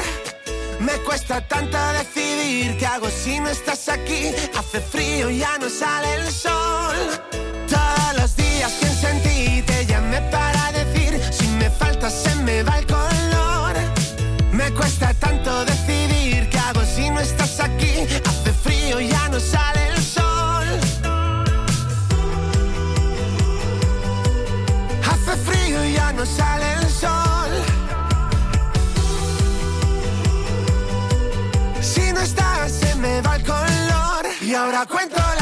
Me 0.81 0.93
cuesta 1.05 1.41
tanto 1.47 1.79
decidir 1.93 2.77
qué 2.79 2.87
hago 2.87 3.09
si 3.09 3.41
no 3.41 3.49
estás 3.49 3.89
aquí. 3.89 4.31
Hace 4.57 4.81
frío, 4.81 5.31
ya 5.31 5.59
no 5.59 5.69
sale 5.69 6.15
el 6.17 6.31
sol. 6.31 6.97
Todos 7.69 8.21
los 8.21 8.37
días 8.37 8.73
pienso 8.81 9.09
en 9.09 9.23
ti, 9.23 9.63
te 9.63 9.87
llamé 9.87 10.21
para 10.31 10.73
decir 10.73 11.21
si 11.33 11.47
me 11.49 11.71
falta, 11.71 12.11
se 12.11 12.35
me 12.37 12.63
va 12.63 12.79
el 12.79 12.87
color. 12.87 13.75
Me 14.53 14.71
cuesta 14.73 15.13
tanto 15.15 15.65
decidir 15.65 16.49
qué 16.51 16.59
hago 16.59 16.83
si 16.85 17.11
no 17.11 17.21
estás 17.21 17.61
aquí. 17.61 18.07
Hace 18.25 18.53
frío, 18.53 19.01
ya 19.01 19.29
no 19.29 19.41
sale 19.41 19.89
el 19.89 20.03
sol. 20.03 20.67
Hace 25.11 25.37
frío 25.47 25.85
y 25.85 25.93
ya 25.95 26.13
no 26.13 26.25
sale 26.27 26.64
Y 34.41 34.55
ahora 34.55 34.85
cuento 34.87 35.34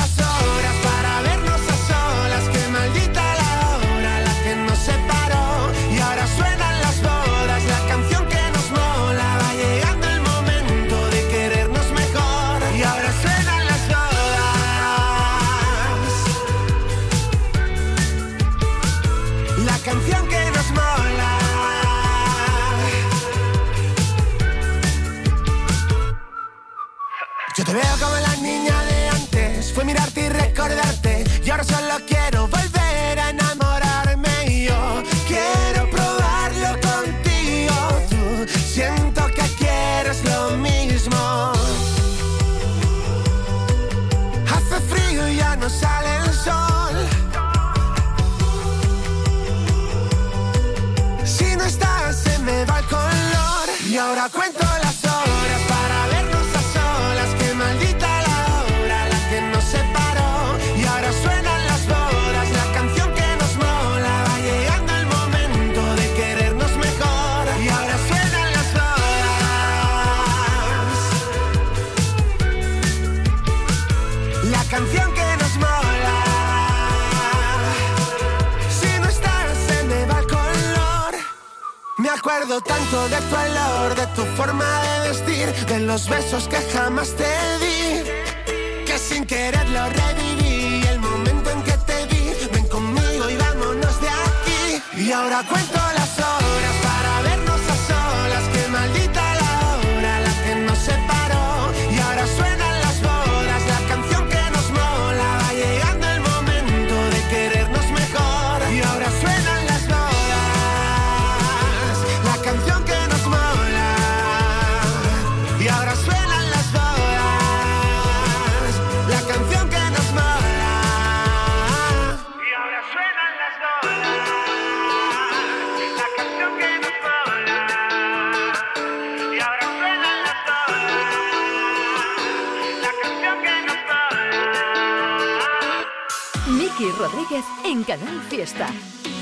Canal 137.85 138.21
Fiesta. 138.29 138.68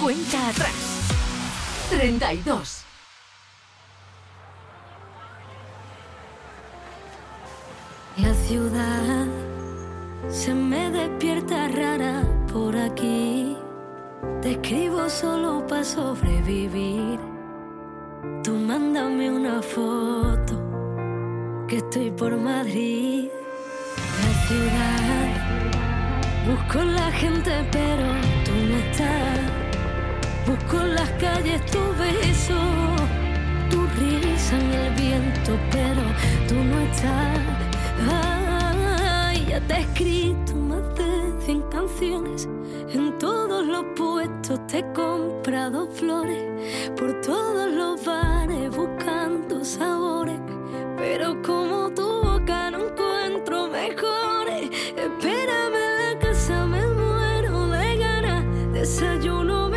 Cuenta 0.01 0.49
atrás. 0.49 0.75
32. 1.91 2.85
La 8.17 8.35
ciudad 8.35 9.27
se 10.29 10.53
me 10.55 10.91
despierta 10.91 11.69
rara 11.69 12.23
por 12.53 12.77
aquí. 12.77 13.57
Te 14.43 14.53
escribo 14.53 15.09
solo 15.09 15.67
para 15.67 15.85
sobrevivir. 15.85 17.19
Tú 18.43 18.53
mándame 18.53 19.31
una 19.31 19.63
foto, 19.63 20.55
que 21.69 21.77
estoy 21.79 22.11
por 22.11 22.37
Madrid. 22.37 23.29
La 24.23 24.47
ciudad, 24.47 25.27
busco 26.47 26.85
la 26.85 27.11
gente, 27.13 27.53
pero 27.71 28.30
Busco 30.47 30.81
en 30.81 30.95
las 30.95 31.11
calles 31.11 31.65
tu 31.67 31.79
beso, 31.99 32.59
tu 33.71 33.87
risa 33.99 34.59
en 34.59 34.73
el 34.73 34.95
viento, 34.95 35.59
pero 35.71 36.03
tú 36.49 36.55
no 36.57 36.81
estás. 36.81 37.39
Ay, 38.11 39.47
ya 39.49 39.61
te 39.61 39.75
he 39.75 39.81
escrito 39.81 40.55
más 40.57 40.83
de 40.97 41.45
100 41.45 41.63
canciones. 41.71 42.49
En 42.93 43.17
todos 43.19 43.65
los 43.65 43.85
puestos 43.97 44.67
te 44.67 44.79
he 44.79 44.93
comprado 44.93 45.87
flores. 45.91 46.43
Por 46.99 47.21
todos 47.21 47.71
los 47.71 48.05
bares 48.05 48.75
buscando 48.75 49.65
sabores. 49.65 50.41
Pero 50.97 51.41
como 51.43 51.91
tu 51.91 52.23
boca 52.23 52.71
no 52.71 52.89
encuentro 52.89 53.69
mejores. 53.69 54.20
Desayuno, 58.81 59.70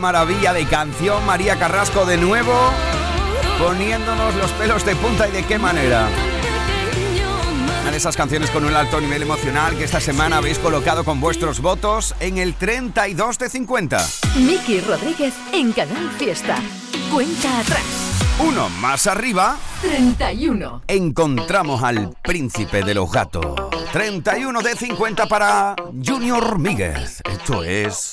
maravilla 0.00 0.52
de 0.52 0.66
canción, 0.66 1.24
María 1.26 1.56
Carrasco 1.58 2.04
de 2.06 2.16
nuevo, 2.16 2.52
poniéndonos 3.58 4.34
los 4.34 4.50
pelos 4.52 4.84
de 4.84 4.96
punta 4.96 5.28
y 5.28 5.32
de 5.32 5.44
qué 5.44 5.58
manera. 5.58 6.08
Una 7.82 7.90
de 7.90 7.96
esas 7.96 8.16
canciones 8.16 8.50
con 8.50 8.64
un 8.64 8.74
alto 8.74 9.00
nivel 9.00 9.22
emocional 9.22 9.76
que 9.76 9.84
esta 9.84 10.00
semana 10.00 10.38
habéis 10.38 10.58
colocado 10.58 11.04
con 11.04 11.20
vuestros 11.20 11.60
votos 11.60 12.14
en 12.20 12.38
el 12.38 12.54
32 12.54 13.38
de 13.38 13.48
50. 13.48 14.06
Miki 14.36 14.80
Rodríguez 14.80 15.34
en 15.52 15.72
Canal 15.72 16.10
Fiesta. 16.18 16.56
Cuenta 17.12 17.60
atrás. 17.60 17.84
Uno 18.40 18.70
más 18.80 19.06
arriba, 19.06 19.58
31. 19.82 20.82
encontramos 20.88 21.82
al 21.82 22.16
príncipe 22.22 22.82
de 22.82 22.94
los 22.94 23.10
gatos. 23.12 23.44
31 23.92 24.62
de 24.62 24.76
50 24.76 25.26
para 25.26 25.74
Junior 26.04 26.58
Míguez. 26.58 27.20
Esto 27.24 27.64
es 27.64 28.12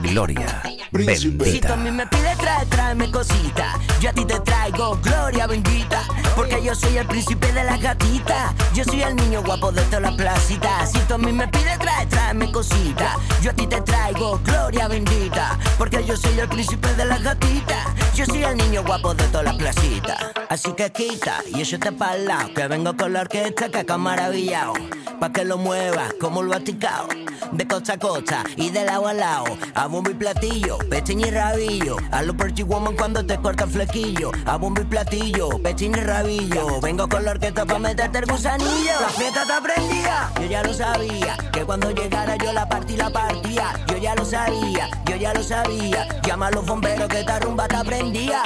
Gloria 0.00 0.62
Si 0.94 1.30
tú 1.30 1.38
Bendita. 1.38 1.72
a 1.72 1.76
mí 1.76 1.90
me 1.90 2.06
pides 2.06 2.38
trae, 2.38 2.64
tráeme 2.66 3.10
cosita. 3.10 3.80
Yo 4.00 4.10
a 4.10 4.12
ti 4.12 4.24
te 4.24 4.38
traigo 4.40 4.96
gloria 5.02 5.48
bendita. 5.48 6.02
Porque 6.36 6.62
yo 6.62 6.72
soy 6.72 6.96
el 6.96 7.06
príncipe 7.06 7.52
de 7.52 7.64
las 7.64 7.80
gatitas. 7.80 8.54
Yo 8.74 8.84
soy 8.84 9.02
el 9.02 9.16
niño 9.16 9.42
guapo 9.42 9.72
de 9.72 9.82
todas 9.82 10.02
las 10.02 10.14
placitas 10.14 10.92
Si 10.92 10.98
tú 11.00 11.14
a 11.14 11.18
mí 11.18 11.32
me 11.32 11.48
pides 11.48 11.78
trae, 11.80 12.06
tráeme 12.06 12.52
cosita. 12.52 13.16
Yo 13.42 13.50
a 13.50 13.54
ti 13.54 13.66
te 13.66 13.80
traigo 13.80 14.38
gloria 14.44 14.86
bendita. 14.86 15.58
Porque 15.78 16.04
yo 16.04 16.16
soy 16.16 16.38
el 16.38 16.48
príncipe 16.48 16.94
de 16.94 17.04
las 17.06 17.20
gatitas. 17.22 17.94
Yo 18.14 18.24
soy 18.26 18.44
el 18.44 18.56
niño 18.56 18.84
guapo 18.84 19.12
de 19.12 19.24
todas 19.24 19.44
las 19.44 19.56
placitas 19.56 20.16
Así 20.48 20.72
que 20.74 20.92
quita 20.92 21.42
y 21.48 21.64
para 21.98 22.14
el 22.14 22.26
lado 22.26 22.54
Que 22.54 22.68
vengo 22.68 22.96
con 22.96 23.12
la 23.12 23.22
orquesta 23.22 23.68
que 23.70 23.78
acá 23.78 23.98
maravillado 23.98 24.74
Pa' 25.18 25.32
que 25.32 25.44
lo 25.44 25.58
muevas 25.58 26.14
como 26.20 26.40
lo 26.44 26.54
aticao 26.54 27.08
De 27.50 27.66
costa 27.66 27.94
a 27.94 27.98
costa 27.98 28.44
y 28.56 28.70
de 28.70 28.84
lado 28.84 29.08
a 29.08 29.14
lado 29.14 29.58
A 29.74 29.88
bombo 29.88 30.10
y 30.10 30.14
platillo, 30.14 30.78
pechín 30.84 31.20
y 31.20 31.30
rabillo. 31.30 31.96
A 32.10 32.22
lo 32.22 32.36
Perky 32.36 32.62
Woman 32.62 32.96
cuando 32.96 33.24
te 33.24 33.36
corta 33.38 33.64
el 33.64 33.70
flequillo. 33.70 34.30
A 34.46 34.56
bombo 34.56 34.80
y 34.80 34.84
platillo, 34.84 35.48
pechín 35.62 35.92
y 35.96 36.00
rabillo. 36.00 36.80
Vengo 36.80 37.08
con 37.08 37.24
la 37.24 37.32
orquesta 37.32 37.64
pa' 37.64 37.78
meterte 37.78 38.18
el 38.18 38.26
gusanillo. 38.26 39.00
La 39.00 39.08
fiesta 39.08 39.42
está 39.42 39.60
prendida, 39.60 40.32
yo 40.40 40.46
ya 40.46 40.62
lo 40.62 40.74
sabía. 40.74 41.36
Que 41.52 41.64
cuando 41.64 41.90
llegara 41.90 42.36
yo 42.36 42.52
la 42.52 42.68
partí, 42.68 42.96
la 42.96 43.10
partía. 43.10 43.72
Yo 43.88 43.96
ya 43.96 44.14
lo 44.14 44.24
sabía, 44.24 44.88
yo 45.06 45.16
ya 45.16 45.34
lo 45.34 45.42
sabía. 45.42 46.08
Llama 46.22 46.48
a 46.48 46.50
los 46.50 46.66
bomberos 46.66 47.08
que 47.08 47.20
esta 47.20 47.38
rumba 47.40 47.64
está 47.64 47.84
prendida 47.84 48.42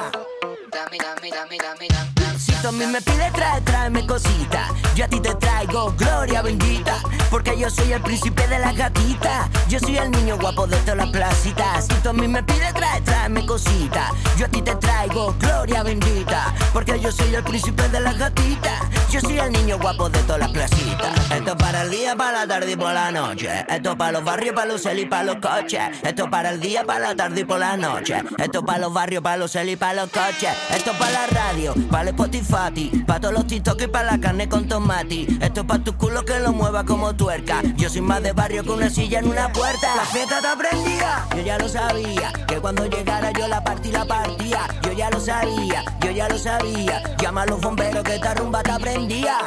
si 2.39 2.53
tú 2.63 2.69
a 2.69 2.73
mí 2.73 2.87
me 2.87 3.01
pides 3.01 3.33
trae, 3.33 3.61
tráeme 3.63 4.07
cosita. 4.07 4.69
Yo 4.95 5.05
a 5.05 5.09
ti 5.09 5.21
te 5.21 5.35
traigo 5.37 5.95
gloria 5.97 6.43
bendita 6.43 7.01
Porque 7.31 7.57
yo 7.57 7.71
soy 7.71 7.93
el 7.93 8.03
príncipe 8.03 8.49
de 8.49 8.59
las 8.59 8.77
gatitas 8.77 9.49
Yo 9.69 9.79
soy 9.79 9.97
el 9.97 10.11
niño 10.11 10.37
guapo 10.39 10.67
de 10.67 10.77
todas 10.79 10.97
las 10.97 11.11
placitas. 11.11 11.87
Si 11.87 11.95
tú 12.03 12.09
a 12.09 12.13
mí 12.13 12.27
me 12.27 12.43
pides 12.43 12.75
trae, 12.75 13.01
tráeme 13.03 13.47
cosita. 13.47 14.11
Yo 14.37 14.47
a 14.47 14.49
ti 14.49 14.61
te 14.61 14.75
traigo 14.75 15.35
gloria 15.39 15.85
bendita 15.85 16.53
Porque 16.73 16.99
yo 16.99 17.13
soy 17.13 17.33
el 17.33 17.45
príncipe 17.45 17.89
de 17.89 18.01
las 18.01 18.19
gatitas 18.19 18.81
Yo 19.09 19.21
soy 19.21 19.39
el 19.39 19.53
niño 19.53 19.79
guapo 19.79 20.09
de 20.09 20.19
todas 20.23 20.41
las 20.41 20.51
placitas. 20.51 21.31
Esto 21.31 21.51
es 21.51 21.57
para 21.57 21.83
el 21.83 21.91
día, 21.91 22.17
para 22.17 22.41
la 22.41 22.47
tarde 22.49 22.73
y 22.73 22.77
por 22.77 22.93
la 22.93 23.13
noche. 23.13 23.65
Esto 23.69 23.91
es 23.93 23.97
para 23.97 24.13
los 24.13 24.25
barrios, 24.25 24.55
para 24.55 24.67
los 24.67 24.83
cel 24.83 24.99
y 24.99 25.07
para 25.07 25.23
los 25.23 25.37
coches. 25.37 25.81
Esto 26.03 26.25
es 26.25 26.31
para 26.31 26.51
el 26.51 26.61
día, 26.61 26.85
para 26.85 27.01
la 27.01 27.15
tarde 27.15 27.43
y 27.43 27.45
por 27.45 27.61
la 27.61 27.77
noche. 27.77 28.23
Esto 28.37 28.59
es 28.59 28.65
para 28.65 28.79
los 28.81 28.93
barrios, 28.93 29.23
para 29.23 29.37
los 29.37 29.53
cel 29.53 29.69
y 29.69 29.77
para 29.77 29.95
los 29.95 30.11
coches 30.11 30.58
Esto 30.75 30.91
es 30.93 30.97
para 30.97 31.13
la 31.13 31.27
radio, 31.27 31.75
para 31.91 32.03
el 32.03 32.09
Spotify 32.09 33.05
Para 33.07 33.21
todos 33.21 33.35
los 33.35 33.47
TikTok 33.47 33.83
y 33.83 33.87
para 33.87 34.13
la 34.13 34.21
carne 34.21 34.49
con 34.49 34.69
tomate 34.69 35.27
Esto 35.41 35.61
es 35.61 35.67
para 35.67 35.83
tu 35.83 35.97
culo 35.97 36.25
que 36.25 36.39
lo 36.41 36.53
mueva 36.53 36.85
como 36.85 37.15
tuerca. 37.15 37.63
Yo 37.77 37.89
soy 37.89 38.01
más 38.01 38.23
de 38.23 38.33
barrio 38.33 38.63
que 38.63 38.71
una 38.71 38.91
silla 38.91 39.21
en 39.21 39.29
una 39.29 39.53
puerta. 39.53 39.97
La 39.97 40.05
fiesta 40.05 40.39
está 40.39 40.57
prendida, 40.57 41.27
yo 41.35 41.43
ya 41.43 41.59
lo 41.59 41.69
sabía 41.69 42.33
Que 42.47 42.57
cuando 42.57 42.87
llegara 42.87 43.33
yo 43.33 43.49
la 43.49 43.63
partí, 43.63 43.91
la 43.91 44.05
partía. 44.05 44.61
Yo 44.83 44.93
ya 44.93 45.11
lo 45.11 45.21
sabía, 45.21 45.85
yo 46.01 46.11
ya 46.11 46.29
lo 46.29 46.39
sabía. 46.39 47.03
Llama 47.19 47.43
a 47.43 47.47
los 47.47 47.61
bomberos 47.61 48.03
que 48.05 48.17
esta 48.17 48.35
rumba 48.35 48.59
está 48.61 48.79
prendida 48.79 49.39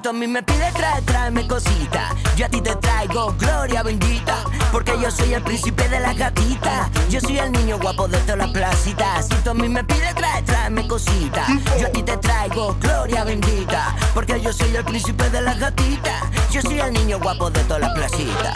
tú 0.00 0.10
a 0.10 0.12
mí 0.12 0.26
me 0.28 0.42
pides 0.42 0.72
trae, 0.74 1.02
tráeme 1.02 1.46
cosita. 1.48 2.14
Yo 2.36 2.46
a 2.46 2.48
ti 2.48 2.60
te 2.60 2.74
traigo 2.76 3.34
gloria 3.38 3.82
bendita. 3.82 4.44
Porque 4.70 4.92
yo 5.00 5.10
soy 5.10 5.34
el 5.34 5.42
príncipe 5.42 5.88
de 5.88 5.98
las 5.98 6.16
gatitas. 6.16 6.88
Yo 7.10 7.20
soy 7.20 7.38
el 7.38 7.50
niño 7.50 7.78
guapo 7.80 8.06
de 8.06 8.18
todas 8.18 8.38
las 8.38 8.50
placitas. 8.50 9.26
Si 9.28 9.34
tú 9.42 9.54
mí 9.54 9.68
me 9.68 9.82
pides 9.82 10.14
trae, 10.14 10.42
tráeme 10.42 10.86
cosita. 10.86 11.46
Yo 11.80 11.88
a 11.88 11.90
ti 11.90 12.02
te 12.02 12.16
traigo 12.16 12.76
gloria 12.80 13.24
bendita. 13.24 13.94
Porque 14.14 14.40
yo 14.40 14.52
soy 14.52 14.74
el 14.76 14.84
príncipe 14.84 15.28
de 15.30 15.42
las 15.42 15.58
gatitas. 15.58 16.22
Yo 16.50 16.62
soy 16.62 16.78
el 16.78 16.92
niño 16.92 17.18
guapo 17.18 17.50
de 17.50 17.64
todas 17.64 17.82
las 17.82 17.92
placitas. 17.92 18.54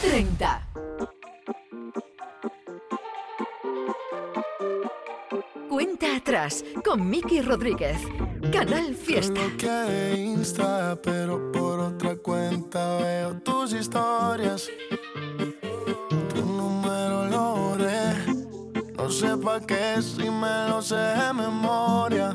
30. 0.00 0.62
Cuenta 5.68 6.16
atrás 6.16 6.64
con 6.82 7.08
Miki 7.08 7.42
Rodríguez. 7.42 7.98
Canal 8.52 8.94
Fiesta. 8.94 9.40
que 9.58 10.14
Insta, 10.16 10.98
pero 11.02 11.50
por 11.52 11.80
otra 11.80 12.16
cuenta 12.16 12.98
veo 12.98 13.34
tus 13.42 13.72
historias. 13.72 14.68
Tu 16.34 16.44
número 16.44 17.26
lo 17.26 17.56
borré. 17.56 18.14
No 18.96 19.10
sé 19.10 19.36
pa' 19.36 19.60
qué 19.60 20.00
si 20.00 20.30
me 20.30 20.68
lo 20.68 20.80
sé 20.82 20.96
de 20.96 21.32
memoria. 21.32 22.32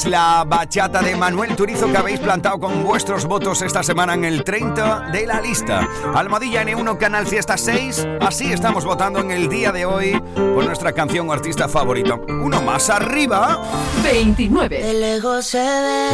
Es 0.00 0.06
la 0.06 0.44
bachata 0.46 1.02
de 1.02 1.16
Manuel 1.16 1.56
Turizo 1.56 1.90
que 1.90 1.96
habéis 1.96 2.20
plantado 2.20 2.58
con 2.58 2.84
vuestros 2.84 3.26
votos 3.26 3.60
esta 3.60 3.82
semana 3.82 4.14
en 4.14 4.24
el 4.24 4.44
30 4.44 5.10
de 5.12 5.26
la 5.26 5.40
lista. 5.40 5.86
Almohadilla 6.14 6.62
N1 6.62 6.96
Canal 6.96 7.26
Fiesta 7.26 7.58
6. 7.58 8.06
Así 8.20 8.52
estamos 8.52 8.84
votando 8.84 9.20
en 9.20 9.30
el 9.30 9.48
día 9.48 9.72
de 9.72 9.84
hoy 9.84 10.20
por 10.34 10.64
nuestra 10.64 10.92
canción 10.92 11.28
o 11.28 11.32
artista 11.32 11.68
favorito. 11.68 12.24
Uno 12.28 12.62
más 12.62 12.88
arriba. 12.88 13.62
29. 14.02 15.18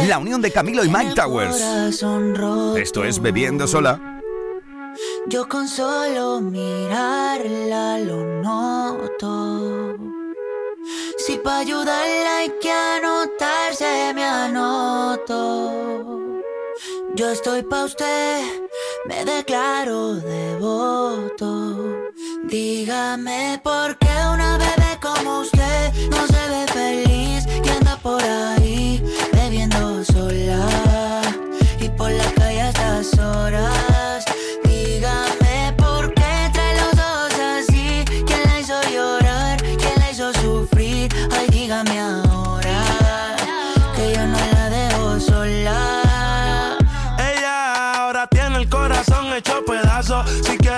La 0.07 0.17
unión 0.17 0.41
de 0.41 0.51
Camilo 0.51 0.83
y 0.83 0.89
Mike 0.89 1.13
Towers. 1.15 1.61
Esto 2.77 3.03
es 3.03 3.21
Bebiendo 3.21 3.67
Sola. 3.67 4.21
Yo 5.27 5.47
con 5.47 5.67
solo 5.67 6.41
mirarla 6.41 7.99
lo 7.99 8.23
noto. 8.41 10.06
Para 11.47 11.59
ayudarla 11.59 12.39
hay 12.39 12.49
que 12.61 12.69
anotarse, 12.69 14.11
me 14.13 14.25
anoto. 14.25 15.71
Yo 17.15 17.29
estoy 17.29 17.63
pa' 17.63 17.85
usted, 17.85 18.43
me 19.05 19.23
declaro 19.23 20.15
devoto. 20.15 22.03
Dígame 22.43 23.61
por 23.63 23.97
qué 23.97 24.13
una 24.33 24.57
bebé 24.57 24.99
como 25.01 25.39
usted 25.39 25.93
no 26.09 26.27
se 26.27 26.49
ve 26.51 26.67
feliz 26.73 27.45
y 27.63 27.69
anda 27.69 27.95
por 28.03 28.21
ahí 28.21 28.56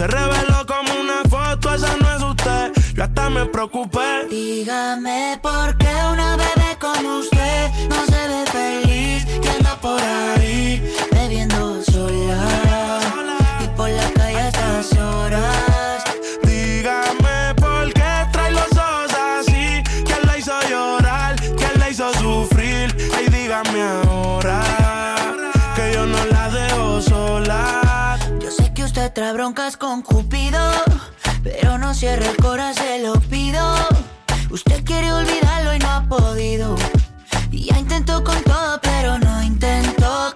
Se 0.00 0.06
reveló 0.06 0.64
como 0.66 0.98
una 0.98 1.20
foto, 1.28 1.74
esa 1.74 1.94
no 1.98 2.16
es 2.16 2.22
usted. 2.22 2.72
Yo 2.94 3.04
hasta 3.04 3.28
me 3.28 3.44
preocupé. 3.44 4.26
Dígame 4.30 5.38
por 5.42 5.76
qué 5.76 5.90
una 6.10 6.38
bebé 6.38 6.78
como 6.80 7.18
usted 7.18 7.70
no 7.90 8.06
se 8.06 8.28
ve 8.28 8.46
feliz 8.46 9.26
y 9.44 9.48
anda 9.48 9.76
por 9.76 10.00
ahí 10.00 10.82
bebiendo 11.12 11.82
sola 11.82 12.48
y 13.62 13.76
por 13.76 13.90
la 13.90 14.10
calle 14.14 14.38
a 14.38 14.48
estas. 14.48 15.69
Usted 29.00 29.14
trae 29.14 29.32
broncas 29.32 29.78
con 29.78 30.02
Cupido, 30.02 30.60
pero 31.42 31.78
no 31.78 31.94
cierre 31.94 32.28
el 32.28 32.36
corazón, 32.36 32.84
se 32.84 33.02
lo 33.02 33.14
pido. 33.14 33.74
Usted 34.50 34.84
quiere 34.84 35.10
olvidarlo 35.10 35.74
y 35.74 35.78
no 35.78 35.90
ha 35.90 36.06
podido. 36.06 36.76
Y 37.50 37.64
ya 37.64 37.78
intentó 37.78 38.22
con 38.22 38.38
todo, 38.42 38.78
pero 38.82 39.18
no 39.18 39.42
intentó 39.42 40.30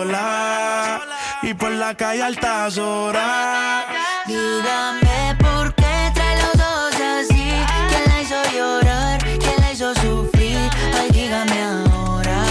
sola 0.00 1.00
y 1.42 1.54
por 1.54 1.70
la 1.72 1.94
calle 1.94 2.22
altas 2.22 2.78
horas. 2.78 3.84
Dígame 4.26 5.36
por 5.38 5.74
qué 5.74 6.10
trae 6.14 6.36
los 6.42 6.52
dos 6.52 6.94
así. 6.94 7.52
¿Quién 7.88 8.04
la 8.06 8.22
hizo 8.22 8.36
llorar? 8.54 9.18
¿Quién 9.22 9.60
la 9.60 9.72
hizo 9.72 9.94
sufrir? 9.96 10.58
Ay, 10.98 11.10
dígame 11.12 11.62
ahora 11.62 12.44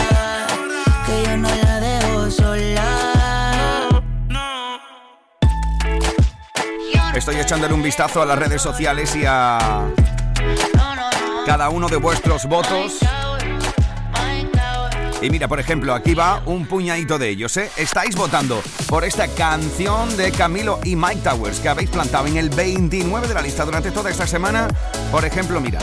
que 1.06 1.24
yo 1.26 1.38
no 1.38 1.50
la 1.64 1.80
dejo 1.80 2.32
sola. 2.32 2.89
Estoy 7.16 7.36
echándole 7.38 7.74
un 7.74 7.82
vistazo 7.84 8.22
a 8.22 8.26
las 8.26 8.38
redes 8.38 8.62
sociales 8.62 9.16
y 9.16 9.24
a 9.26 9.88
cada 11.45 11.70
uno 11.70 11.89
de 11.89 11.97
vuestros 11.97 12.45
votos. 12.45 13.00
Y 15.22 15.30
mira, 15.30 15.49
por 15.49 15.59
ejemplo, 15.59 15.93
aquí 15.93 16.13
va 16.13 16.41
un 16.45 16.65
puñadito 16.65 17.17
de 17.20 17.30
ellos, 17.30 17.55
¿eh? 17.57 17.70
Estáis 17.76 18.15
votando 18.15 18.61
por 18.88 19.03
esta 19.03 19.28
canción 19.28 20.15
de 20.15 20.32
Camilo 20.32 20.80
y 20.86 20.95
Mike 20.95 21.22
Towers 21.24 21.59
que 21.59 21.67
habéis 21.67 21.89
plantado 21.89 22.28
en 22.28 22.38
el 22.38 22.49
29 22.49 23.28
de 23.28 23.34
la 23.34 23.41
lista 23.41 23.65
durante 23.65 23.91
toda 23.91 24.09
esta 24.09 24.26
semana. 24.26 24.70
Por 25.11 25.26
ejemplo, 25.26 25.59
mira, 25.59 25.80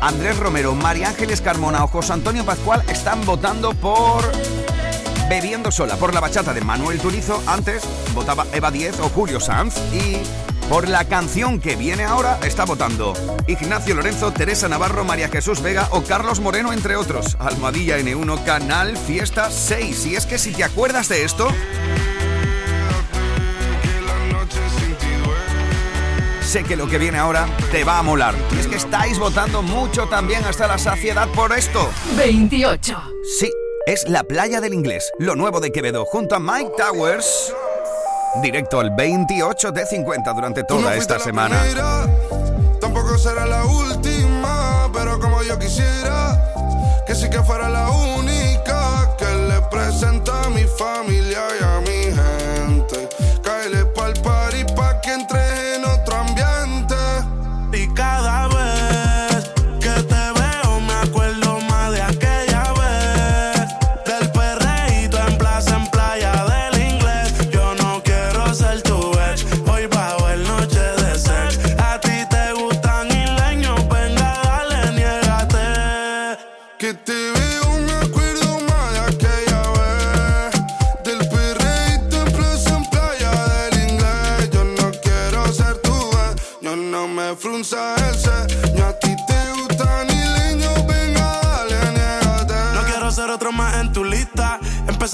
Andrés 0.00 0.38
Romero, 0.38 0.74
María 0.74 1.10
Ángeles 1.10 1.42
Carmona 1.42 1.84
o 1.84 1.88
José 1.88 2.14
Antonio 2.14 2.42
Pascual 2.44 2.82
están 2.88 3.24
votando 3.26 3.74
por 3.74 4.24
Bebiendo 5.28 5.70
Sola, 5.70 5.96
por 5.96 6.14
la 6.14 6.20
bachata 6.20 6.54
de 6.54 6.62
Manuel 6.62 6.98
Turizo. 6.98 7.42
Antes 7.46 7.82
votaba 8.14 8.46
Eva 8.54 8.70
Diez 8.70 8.98
o 9.00 9.10
Julio 9.10 9.38
Sanz. 9.38 9.76
Y 9.92 10.16
por 10.70 10.88
la 10.88 11.04
canción 11.04 11.60
que 11.60 11.74
viene 11.74 12.04
ahora 12.04 12.38
está 12.44 12.64
votando 12.64 13.12
Ignacio 13.48 13.96
Lorenzo, 13.96 14.32
Teresa 14.32 14.68
Navarro, 14.68 15.04
María 15.04 15.28
Jesús 15.28 15.60
Vega 15.60 15.88
o 15.90 16.04
Carlos 16.04 16.38
Moreno, 16.38 16.72
entre 16.72 16.94
otros. 16.94 17.36
Almohadilla 17.40 17.98
N1, 17.98 18.44
Canal 18.44 18.96
Fiesta 18.96 19.50
6. 19.50 20.06
Y 20.06 20.14
es 20.14 20.26
que 20.26 20.38
si 20.38 20.52
te 20.52 20.62
acuerdas 20.62 21.08
de 21.08 21.24
esto... 21.24 21.48
Sé 26.40 26.62
que 26.62 26.76
lo 26.76 26.88
que 26.88 26.98
viene 26.98 27.18
ahora 27.18 27.48
te 27.72 27.82
va 27.82 27.98
a 27.98 28.02
molar. 28.02 28.36
Y 28.54 28.60
es 28.60 28.68
que 28.68 28.76
estáis 28.76 29.18
votando 29.18 29.62
mucho 29.62 30.06
también 30.06 30.44
hasta 30.44 30.68
la 30.68 30.78
saciedad 30.78 31.26
por 31.30 31.52
esto. 31.52 31.90
28. 32.16 32.96
Sí, 33.40 33.50
es 33.86 34.08
La 34.08 34.22
Playa 34.22 34.60
del 34.60 34.74
Inglés, 34.74 35.10
lo 35.18 35.34
nuevo 35.34 35.58
de 35.58 35.72
Quevedo, 35.72 36.04
junto 36.04 36.36
a 36.36 36.38
Mike 36.38 36.70
Towers. 36.76 37.52
Directo 38.36 38.78
al 38.78 38.90
28 38.90 39.72
de 39.72 39.86
50 39.86 40.32
durante 40.32 40.60
no 40.62 40.66
toda 40.66 40.92
fuiste 40.92 41.14
esta 41.14 41.18
semana. 41.18 41.60
primera, 41.60 42.06
tampoco 42.80 43.18
será 43.18 43.44
la 43.44 43.64
última, 43.64 44.88
pero 44.92 45.18
como 45.18 45.42
yo 45.42 45.58
quisiera 45.58 46.40
que 47.06 47.14
sí 47.14 47.28
que 47.28 47.42
fuera 47.42 47.68
la 47.68 47.90
única 47.90 49.16
que 49.18 49.24
le 49.24 49.60
presenta 49.62 50.44
a 50.44 50.50
mi 50.50 50.62
familia 50.62 51.40
y 51.60 51.64
a 51.64 51.79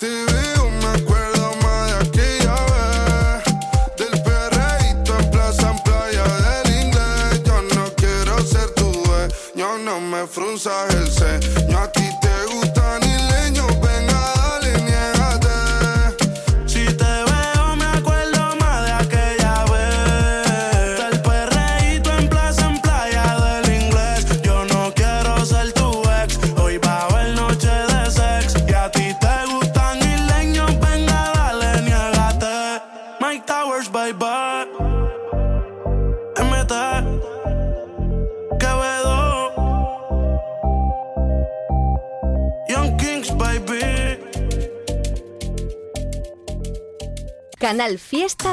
Te 0.00 0.29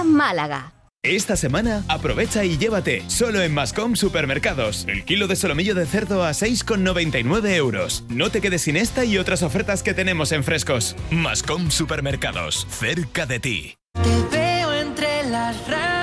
Málaga. 0.03 0.73
Esta 1.03 1.37
semana 1.37 1.83
aprovecha 1.87 2.43
y 2.43 2.57
llévate 2.57 3.03
solo 3.07 3.41
en 3.41 3.53
Mascom 3.53 3.95
Supermercados 3.95 4.85
el 4.89 5.05
kilo 5.05 5.27
de 5.27 5.37
solomillo 5.37 5.73
de 5.73 5.85
cerdo 5.85 6.23
a 6.23 6.31
6,99 6.31 7.55
euros. 7.55 8.03
No 8.09 8.29
te 8.29 8.41
quedes 8.41 8.63
sin 8.63 8.75
esta 8.75 9.05
y 9.05 9.17
otras 9.17 9.41
ofertas 9.41 9.83
que 9.83 9.93
tenemos 9.93 10.31
en 10.31 10.43
frescos. 10.43 10.95
Mascom 11.11 11.69
Supermercados, 11.69 12.67
cerca 12.69 13.25
de 13.25 13.39
ti. 13.39 13.77
Te 13.93 14.37
veo 14.37 14.73
entre 14.73 15.23
las 15.29 15.55
ramblas, 15.67 15.96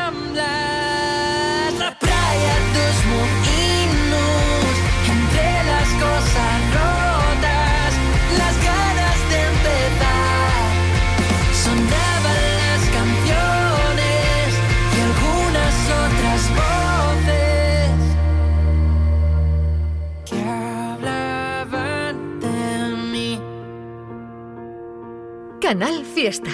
Canal 25.65 26.05
Fiesta. 26.05 26.51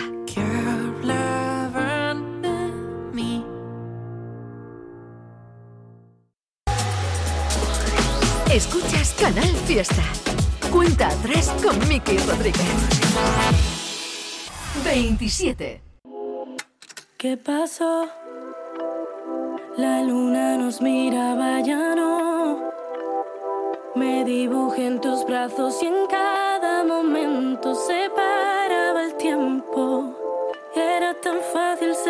Escuchas 8.52 9.16
Canal 9.18 9.48
Fiesta. 9.66 10.02
Cuenta 10.70 11.08
atrás 11.08 11.52
con 11.60 11.76
Miki 11.88 12.18
Rodríguez. 12.18 12.62
27. 14.84 15.82
¿Qué 17.18 17.36
pasó? 17.36 18.06
La 19.76 20.04
luna 20.04 20.56
nos 20.56 20.80
miraba 20.80 21.58
ya 21.62 21.96
no. 21.96 22.70
Me 23.96 24.24
dibujé 24.24 24.86
en 24.86 25.00
tus 25.00 25.26
brazos 25.26 25.82
y 25.82 25.86
en 25.86 26.06
cada 26.06 26.84
momento 26.84 27.74
se 27.74 28.08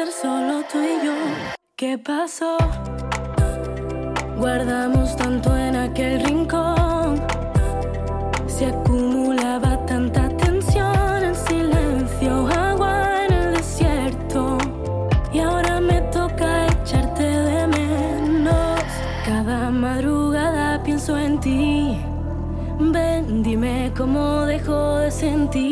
solo 0.08 0.62
tú 0.70 0.78
y 0.78 1.04
yo. 1.04 1.12
¿Qué 1.76 1.98
pasó? 1.98 2.56
Guardamos 4.38 5.14
tanto 5.16 5.54
en 5.56 5.76
aquel 5.76 6.24
rincón. 6.24 7.20
Se 8.46 8.66
acumulaba 8.66 9.84
tanta 9.86 10.28
tensión 10.36 11.22
en 11.22 11.34
silencio, 11.34 12.48
agua 12.48 13.26
en 13.26 13.32
el 13.32 13.54
desierto. 13.54 14.56
Y 15.32 15.40
ahora 15.40 15.80
me 15.80 16.00
toca 16.12 16.66
echarte 16.66 17.24
de 17.24 17.66
menos. 17.66 18.80
Cada 19.26 19.70
madrugada 19.70 20.82
pienso 20.82 21.18
en 21.18 21.38
ti. 21.40 21.98
Ven, 22.78 23.42
dime 23.42 23.92
cómo 23.96 24.46
dejo 24.46 24.98
de 24.98 25.10
sentir. 25.10 25.69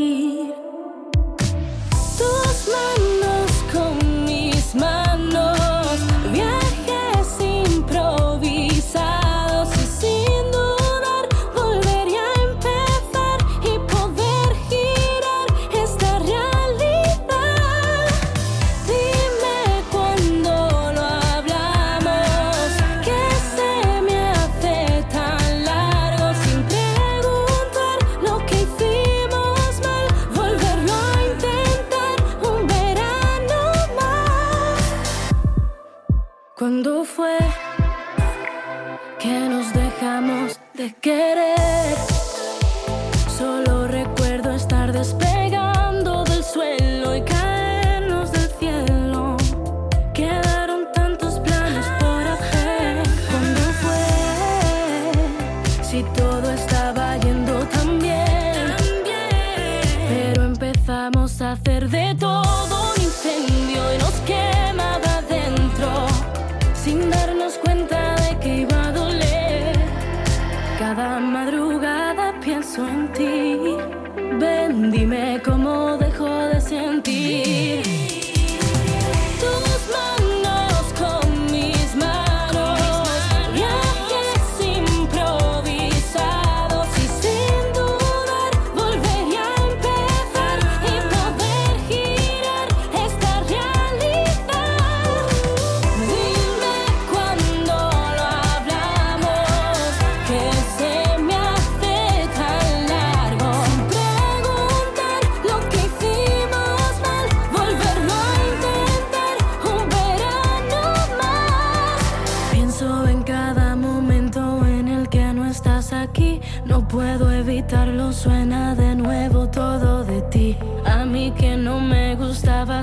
Dime 74.86 75.40
cómo 75.44 75.87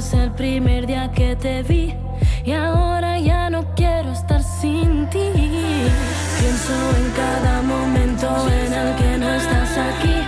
gustabas 0.05 0.13
el 0.13 0.31
primer 0.31 0.85
día 0.85 1.11
que 1.11 1.35
te 1.35 1.63
vi. 1.63 1.95
Y 2.43 2.51
ahora 2.51 3.19
ya 3.19 3.49
no 3.49 3.65
quiero 3.75 4.11
estar 4.11 4.41
sin 4.43 5.09
ti. 5.09 5.31
Pienso 6.39 6.73
en 6.97 7.11
cada 7.15 7.61
momento 7.61 8.27
en 8.49 8.73
el 8.73 8.95
que 8.95 9.17
no 9.17 9.33
estás 9.33 9.77
aquí. 9.77 10.24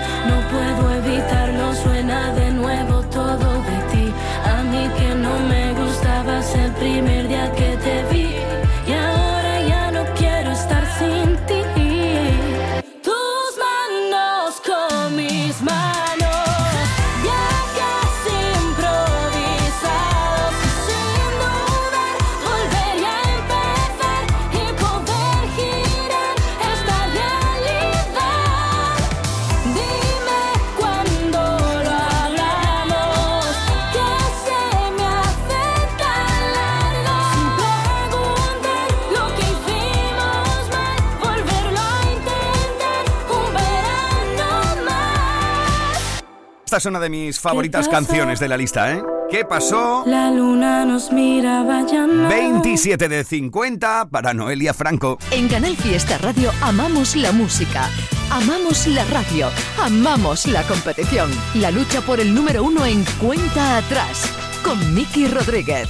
Esta 46.78 46.89
es 46.89 46.91
una 46.91 46.99
de 46.99 47.09
mis 47.09 47.39
favoritas 47.39 47.89
canciones 47.89 48.39
de 48.39 48.47
la 48.47 48.55
lista, 48.55 48.93
¿eh? 48.93 49.01
¿Qué 49.32 49.43
pasó? 49.43 50.03
La 50.05 50.30
luna 50.30 50.86
nos 50.86 51.11
miraba 51.11 51.84
ya 51.88 52.05
no. 52.05 52.30
27 52.30 53.09
de 53.09 53.23
50 53.23 54.09
para 54.11 54.36
Noelia 54.36 54.75
Franco. 54.75 55.17
En 55.32 55.47
Canal 55.47 55.75
Fiesta 55.75 56.19
Radio 56.19 56.51
amamos 56.61 57.15
la 57.15 57.32
música, 57.32 57.89
amamos 58.30 58.86
la 58.86 59.03
radio, 59.05 59.49
amamos 59.82 60.45
la 60.45 60.61
competición, 60.67 61.32
la 61.55 61.71
lucha 61.71 62.01
por 62.01 62.19
el 62.19 62.36
número 62.36 62.63
uno 62.63 62.86
en 62.86 63.03
cuenta 63.19 63.78
atrás. 63.78 64.32
con 64.63 64.93
Miki 64.93 65.28
Rodríguez. 65.30 65.89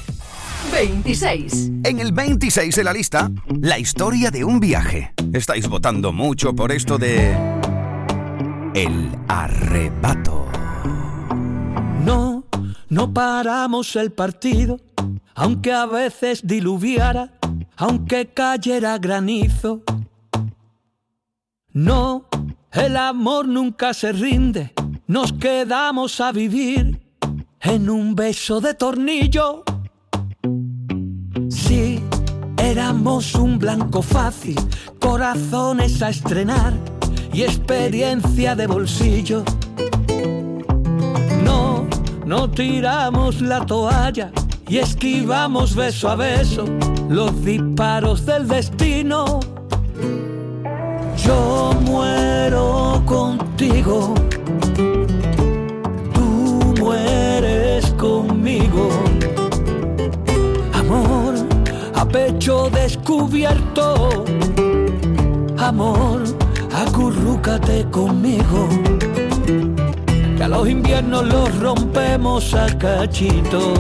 26. 0.72 1.70
En 1.84 2.00
el 2.00 2.14
26 2.14 2.74
de 2.74 2.84
la 2.86 2.94
lista, 2.94 3.30
la 3.60 3.78
historia 3.78 4.32
de 4.32 4.46
un 4.46 4.62
viaje. 4.62 5.14
Estáis 5.34 5.68
votando 5.68 6.14
mucho 6.14 6.56
por 6.56 6.72
esto 6.72 6.98
de... 6.98 7.36
El 8.74 9.12
arrebato. 9.28 10.48
No, 12.08 12.46
no 12.88 13.14
paramos 13.14 13.94
el 13.98 14.14
partido, 14.14 14.80
aunque 15.36 15.74
a 15.74 15.86
veces 15.86 16.40
diluviara, 16.42 17.34
aunque 17.76 18.28
cayera 18.28 18.98
granizo. 18.98 19.84
No, 21.74 22.28
el 22.72 22.96
amor 22.96 23.50
nunca 23.50 23.94
se 23.94 24.14
rinde, 24.14 24.72
nos 25.06 25.34
quedamos 25.34 26.22
a 26.22 26.32
vivir 26.32 26.98
en 27.60 27.90
un 27.90 28.16
beso 28.16 28.62
de 28.62 28.74
tornillo. 28.74 29.66
Sí, 31.50 32.02
éramos 32.58 33.36
un 33.36 33.60
blanco 33.60 34.02
fácil, 34.02 34.56
corazones 35.02 36.02
a 36.02 36.08
estrenar 36.08 36.74
y 37.34 37.44
experiencia 37.44 38.56
de 38.56 38.66
bolsillo. 38.66 39.44
No, 42.28 42.50
tiramos 42.50 43.40
la 43.40 43.66
toalla 43.66 44.32
y 44.68 44.80
esquivamos 44.80 45.74
beso 45.74 46.10
a 46.10 46.16
beso 46.16 46.66
los 47.08 47.42
disparos 47.46 48.26
del 48.26 48.50
destino. 48.50 49.40
Yo 51.16 51.72
muero 51.86 53.02
contigo, 53.06 54.14
tú 56.14 56.76
mueres 56.82 57.92
conmigo. 57.94 58.90
Amor 60.74 61.36
a 61.96 62.06
pecho 62.06 62.70
descubierto, 62.70 64.26
amor, 65.58 66.26
acurrúcate 66.76 67.86
conmigo. 67.90 68.68
Que 70.38 70.44
a 70.44 70.48
los 70.48 70.70
inviernos 70.70 71.26
los 71.26 71.60
rompemos 71.60 72.54
a 72.54 72.68
cachito. 72.78 73.74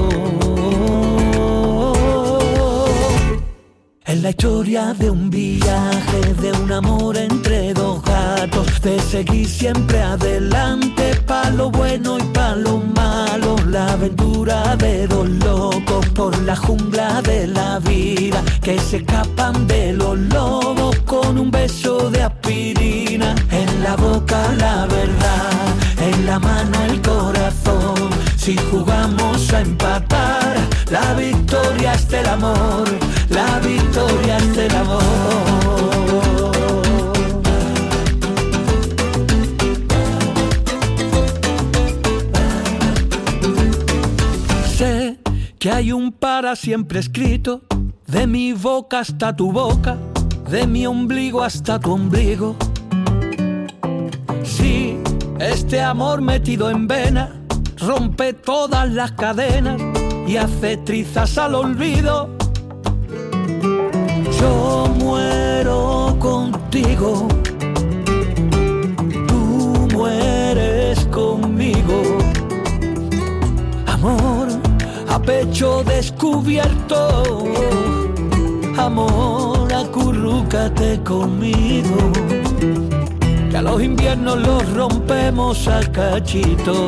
Es 4.05 4.22
la 4.24 4.30
historia 4.30 4.93
de 4.93 5.10
un 5.12 5.30
viaje, 5.30 6.34
de 6.41 6.51
un 6.53 6.72
amor 6.72 7.18
entre 7.18 7.74
dos 7.74 8.01
gatos, 8.01 8.82
de 8.82 8.99
seguir 9.01 9.47
siempre 9.47 10.01
adelante, 10.01 11.14
pa' 11.28 11.49
lo 11.51 11.70
bueno 11.70 12.18
y 12.18 12.24
pa' 12.34 12.55
lo 12.55 12.78
malo, 12.80 13.58
la 13.68 13.93
aventura 13.93 14.76
de 14.78 15.08
dos 15.08 15.28
locos 15.30 16.05
por 16.16 16.41
la 16.43 16.55
jungla 16.55 17.22
de 17.22 17.47
la 17.47 17.80
vida, 17.80 18.41
que 18.62 18.80
se 18.80 18.97
escapan 18.97 19.68
de 19.68 19.91
los 19.93 20.18
lobos 20.18 20.95
con 21.05 21.38
un 21.38 21.51
beso 21.51 22.10
de 22.10 22.24
aspirina, 22.24 23.36
en 23.51 23.84
la 23.84 23.97
boca 23.97 24.53
la 24.58 24.86
verdad, 24.88 25.76
si 28.48 28.56
jugamos 28.72 29.52
a 29.52 29.60
empatar, 29.60 30.56
la 30.89 31.14
victoria 31.16 31.91
es 31.95 32.08
del 32.08 32.26
amor, 32.28 32.88
la 33.28 33.60
victoria 33.60 34.38
es 34.38 34.56
del 34.56 34.74
amor. 34.74 35.04
Sé 44.78 45.20
que 45.60 45.70
hay 45.70 45.91
un 45.91 46.14
para 46.14 46.56
siempre 46.56 47.00
escrito, 47.02 47.64
de 48.06 48.28
mi 48.28 48.54
boca 48.54 49.00
hasta 49.00 49.36
tu 49.36 49.52
boca, 49.52 49.98
de 50.50 50.66
mi 50.66 50.88
ombligo 50.88 51.43
hasta 51.43 51.82
tu 51.82 51.91
ombligo. 51.91 52.56
Sí, 54.45 54.98
este 55.38 55.82
amor 55.82 56.22
metido 56.22 56.70
en 56.70 56.88
vena 56.88 57.38
rompe 57.80 58.34
todas 58.34 58.89
las 58.91 59.11
cadenas 59.11 59.82
y 60.28 60.38
hace 60.38 60.78
trizas 60.78 61.38
al 61.38 61.55
olvido. 61.55 62.30
Yo 64.39 64.93
muero 64.99 66.15
contigo, 66.19 67.28
tú 69.28 69.88
mueres 69.93 71.05
conmigo. 71.07 72.01
Amor 73.88 74.47
a 75.09 75.19
pecho 75.19 75.84
descubierto, 75.84 77.45
amor 78.78 79.73
acurrúcate 79.73 80.99
conmigo. 81.03 81.97
Que 83.58 83.62
a 83.62 83.64
los 83.64 83.82
inviernos 83.82 84.38
los 84.38 84.72
rompemos 84.72 85.68
a 85.68 85.80
cachito. 85.91 86.88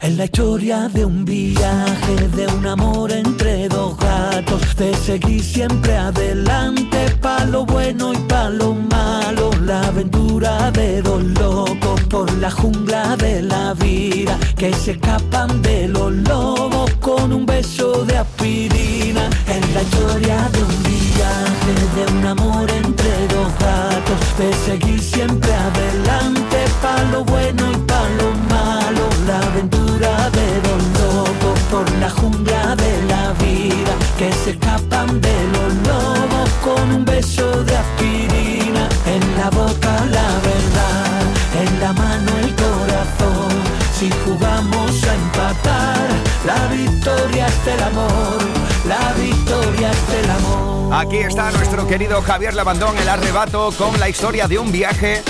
Es 0.00 0.16
la 0.16 0.24
historia 0.24 0.88
de 0.88 1.04
un 1.04 1.24
viaje, 1.24 2.16
de 2.34 2.48
un 2.48 2.66
amor 2.66 3.12
entre 3.12 3.68
dos 3.68 3.96
gatos, 3.96 4.74
de 4.74 4.92
seguir 4.96 5.44
siempre 5.44 5.96
adelante, 5.96 7.16
pa' 7.20 7.44
lo 7.44 7.64
bueno 7.64 8.12
y 8.12 8.16
pa' 8.26 8.50
lo 8.50 8.74
malo, 8.74 9.50
la 9.64 9.80
aventura 9.82 10.72
de 10.72 11.00
dos 11.00 11.22
locos 11.22 12.00
por 12.10 12.32
la 12.38 12.50
jungla 12.50 13.16
de 13.18 13.40
la 13.40 13.74
vida, 13.74 14.36
que 14.56 14.74
se 14.74 14.92
escapan 14.92 15.62
de 15.62 15.86
los 15.86 16.12
lobos 16.12 16.90
con 16.94 17.32
un 17.32 17.46
beso 17.46 18.04
de 18.04 18.18
aspirina. 18.18 19.30
Es 19.46 19.74
la 19.74 19.82
historia 19.82 20.48
de 20.52 20.62
un 20.64 20.82
viaje, 20.82 20.97
de 21.18 22.12
un 22.12 22.26
amor 22.26 22.70
entre 22.70 23.10
dos 23.34 23.50
gatos, 23.58 24.20
de 24.38 24.52
seguir 24.66 25.00
siempre 25.00 25.52
adelante, 25.52 26.58
pa' 26.80 27.02
lo 27.10 27.24
bueno 27.24 27.62
y 27.72 27.76
pa' 27.90 28.08
lo 28.18 28.28
malo, 28.54 29.04
la 29.26 29.38
aventura 29.38 30.30
de 30.30 30.48
dos 30.66 30.82
lobos 31.00 31.58
por 31.70 31.90
la 31.98 32.10
jungla 32.10 32.76
de 32.76 32.92
la 33.12 33.32
vida, 33.44 33.92
que 34.16 34.32
se 34.32 34.50
escapan 34.50 35.20
de 35.20 35.36
los 35.54 35.70
lobos 35.88 36.50
con 36.62 36.94
un 36.96 37.04
beso 37.04 37.64
de 37.64 37.76
aspirina, 37.76 38.88
en 39.14 39.22
la 39.38 39.50
boca 39.50 39.92
la 40.18 40.30
verdad, 40.50 41.22
en 41.62 41.80
la 41.80 41.92
mano 41.92 42.30
el 42.42 42.54
corazón, 42.54 43.50
si 43.98 44.08
jugamos 44.24 44.90
a 45.02 45.14
empatar, 45.14 46.27
la 46.48 46.66
victoria 46.68 47.46
es 47.46 47.64
del 47.66 47.82
amor, 47.82 48.38
la 48.86 49.12
victoria 49.12 49.90
es 49.90 50.08
del 50.08 50.30
amor. 50.30 50.94
Aquí 50.94 51.18
está 51.18 51.50
nuestro 51.50 51.86
querido 51.86 52.22
Javier 52.22 52.54
Labandón, 52.54 52.96
el 52.96 53.06
arrebato, 53.06 53.70
con 53.76 54.00
la 54.00 54.08
historia 54.08 54.48
de 54.48 54.58
un 54.58 54.72
viaje 54.72 55.22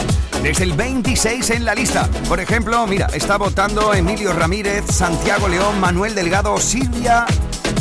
desde 0.45 0.63
el 0.63 0.75
26 0.75 1.51
en 1.51 1.65
la 1.65 1.75
lista. 1.75 2.09
Por 2.29 2.39
ejemplo, 2.39 2.87
mira, 2.87 3.09
está 3.13 3.37
votando 3.37 3.93
Emilio 3.95 4.33
Ramírez, 4.33 4.85
Santiago 4.93 5.49
León, 5.49 5.81
Manuel 5.81 6.15
Delgado, 6.15 6.57
Silvia. 6.59 7.27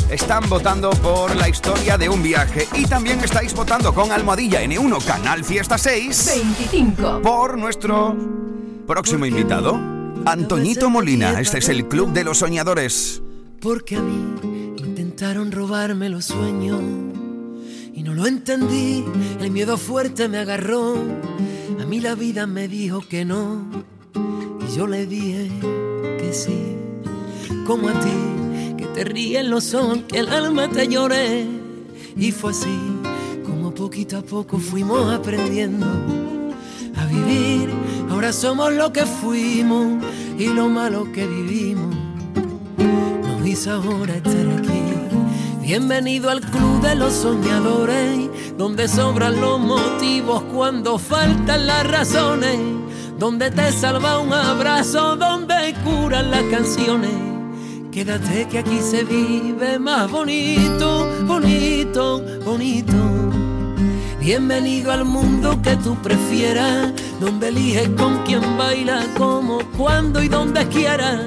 Están 0.09 0.49
votando 0.49 0.89
por 0.89 1.35
la 1.35 1.47
historia 1.47 1.95
de 1.95 2.09
un 2.09 2.23
viaje. 2.23 2.67
Y 2.73 2.85
también 2.85 3.19
estáis 3.19 3.53
votando 3.53 3.93
con 3.93 4.11
Almohadilla 4.11 4.63
N1, 4.63 5.05
Canal 5.05 5.43
Fiesta 5.43 5.77
6. 5.77 6.31
25. 6.37 7.21
Por 7.21 7.55
nuestro 7.59 8.15
próximo 8.87 9.27
invitado, 9.27 9.79
Antoñito 10.25 10.89
Molina. 10.89 11.39
Este 11.39 11.59
es 11.59 11.69
el 11.69 11.87
Club 11.87 12.13
de 12.13 12.23
los 12.23 12.39
Soñadores. 12.39 13.21
Porque 13.59 13.95
a 13.95 14.01
mí 14.01 14.75
intentaron 14.77 15.51
robarme 15.51 16.09
los 16.09 16.25
sueños 16.25 16.79
y 17.93 18.03
no 18.03 18.13
lo 18.13 18.27
entendí. 18.27 19.03
El 19.41 19.51
miedo 19.51 19.77
fuerte 19.77 20.27
me 20.27 20.37
agarró. 20.37 20.95
A 21.79 21.85
mí 21.85 21.99
la 21.99 22.13
vida 22.13 22.45
me 22.45 22.67
dijo 22.67 23.01
que 23.07 23.25
no 23.25 23.65
y 24.61 24.77
yo 24.77 24.85
le 24.85 25.07
dije 25.07 25.49
que 26.19 26.33
sí. 26.33 26.75
Como 27.65 27.89
a 27.89 27.99
ti, 27.99 28.75
que 28.77 28.85
te 28.87 29.03
ríen 29.03 29.49
los 29.49 29.73
ojos, 29.73 29.99
que 30.07 30.19
el 30.19 30.29
alma 30.29 30.69
te 30.69 30.87
lloré. 30.87 31.47
Y 32.15 32.31
fue 32.31 32.51
así 32.51 32.77
como 33.43 33.73
poquito 33.73 34.17
a 34.17 34.21
poco 34.21 34.59
fuimos 34.59 35.11
aprendiendo 35.11 35.87
a 36.95 37.05
vivir. 37.07 37.71
Ahora 38.09 38.31
somos 38.31 38.71
lo 38.71 38.93
que 38.93 39.05
fuimos 39.05 40.03
y 40.37 40.47
lo 40.47 40.69
malo 40.69 41.11
que 41.11 41.25
vivimos 41.25 42.06
ahora 43.65 44.13
estar 44.15 44.45
aquí. 44.59 44.83
Bienvenido 45.61 46.29
al 46.29 46.41
club 46.41 46.81
de 46.81 46.93
los 46.93 47.13
soñadores, 47.13 48.29
donde 48.55 48.87
sobran 48.87 49.41
los 49.41 49.59
motivos 49.59 50.43
cuando 50.53 50.99
faltan 50.99 51.65
las 51.65 51.87
razones, 51.87 52.59
donde 53.17 53.49
te 53.49 53.71
salva 53.71 54.19
un 54.19 54.31
abrazo, 54.31 55.15
donde 55.15 55.73
curan 55.83 56.29
las 56.29 56.43
canciones. 56.43 57.11
Quédate 57.91 58.47
que 58.47 58.59
aquí 58.59 58.79
se 58.79 59.03
vive 59.03 59.79
más 59.79 60.11
bonito, 60.11 61.09
bonito, 61.25 62.21
bonito. 62.45 62.93
Bienvenido 64.19 64.91
al 64.91 65.05
mundo 65.05 65.59
que 65.63 65.75
tú 65.77 65.95
prefieras, 65.95 66.93
donde 67.19 67.47
eliges 67.47 67.89
con 67.97 68.23
quién 68.23 68.57
baila, 68.57 69.03
cómo 69.17 69.57
como 69.57 69.77
cuando 69.77 70.21
y 70.21 70.27
donde 70.27 70.67
quiera, 70.67 71.21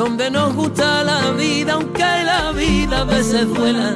donde 0.00 0.30
nos 0.30 0.54
gusta 0.54 1.04
la 1.04 1.30
vida, 1.32 1.74
aunque 1.74 2.00
la 2.00 2.52
vida 2.52 3.02
a 3.02 3.04
veces 3.04 3.46
duela. 3.46 3.94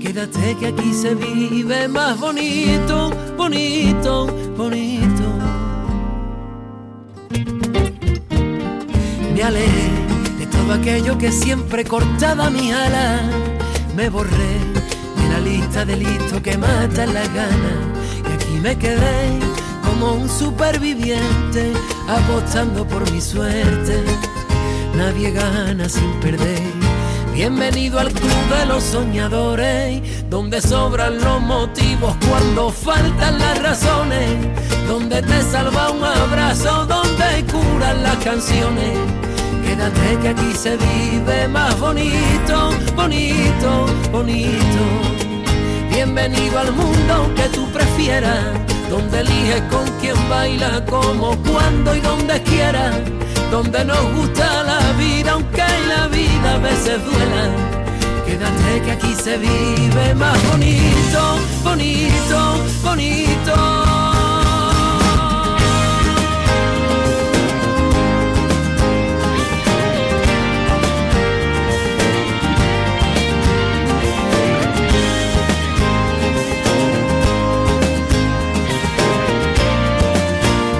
Quédate 0.00 0.56
que 0.60 0.68
aquí 0.68 0.94
se 0.94 1.12
vive 1.16 1.88
más 1.88 2.20
bonito, 2.20 3.10
bonito, 3.36 4.28
bonito. 4.56 5.24
Me 9.34 9.42
alejé 9.42 9.90
de 10.38 10.46
todo 10.46 10.72
aquello 10.72 11.18
que 11.18 11.32
siempre 11.32 11.84
cortaba 11.84 12.48
mi 12.48 12.70
ala. 12.70 13.20
Me 13.96 14.08
borré 14.10 14.54
de 15.16 15.28
la 15.32 15.40
lista 15.40 15.84
de 15.84 15.96
listos 15.96 16.40
que 16.42 16.56
matan 16.56 17.12
las 17.12 17.34
ganas. 17.34 17.80
Y 18.30 18.32
aquí 18.34 18.60
me 18.62 18.78
quedé 18.78 19.40
como 19.84 20.12
un 20.12 20.28
superviviente 20.28 21.72
apostando 22.06 22.86
por 22.86 23.10
mi 23.10 23.20
suerte. 23.20 24.04
Nadie 24.96 25.32
gana 25.32 25.88
sin 25.88 26.12
perder. 26.20 26.62
Bienvenido 27.32 27.98
al 27.98 28.12
club 28.12 28.48
de 28.56 28.66
los 28.66 28.84
soñadores, 28.84 30.00
donde 30.30 30.60
sobran 30.60 31.18
los 31.20 31.40
motivos 31.40 32.14
cuando 32.28 32.70
faltan 32.70 33.40
las 33.40 33.60
razones, 33.60 34.30
donde 34.86 35.20
te 35.20 35.42
salva 35.42 35.90
un 35.90 36.04
abrazo, 36.04 36.86
donde 36.86 37.44
curan 37.50 38.04
las 38.04 38.16
canciones. 38.18 38.96
Quédate 39.66 40.18
que 40.22 40.28
aquí 40.28 40.52
se 40.54 40.76
vive 40.76 41.48
más 41.48 41.78
bonito, 41.80 42.70
bonito, 42.94 43.86
bonito. 44.12 44.84
Bienvenido 45.90 46.60
al 46.60 46.72
mundo 46.72 47.32
que 47.34 47.48
tú 47.48 47.66
prefieras, 47.72 48.44
donde 48.88 49.20
eliges 49.20 49.62
con 49.72 49.90
quién 50.00 50.16
baila, 50.28 50.84
como, 50.84 51.36
cuando 51.38 51.96
y 51.96 52.00
donde 52.00 52.40
quieras, 52.44 52.94
donde 53.54 53.84
nos 53.84 54.04
gusta 54.16 54.64
la 54.64 54.80
vida, 54.98 55.30
aunque 55.30 55.62
la 55.86 56.08
vida 56.08 56.54
a 56.54 56.58
veces 56.58 56.98
duela. 57.04 57.44
Quédate 58.26 58.82
que 58.84 58.90
aquí 58.90 59.14
se 59.14 59.38
vive 59.38 60.14
más 60.16 60.38
bonito, 60.50 61.20
bonito, 61.62 62.38
bonito. 62.82 63.54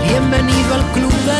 Bienvenido 0.09 0.64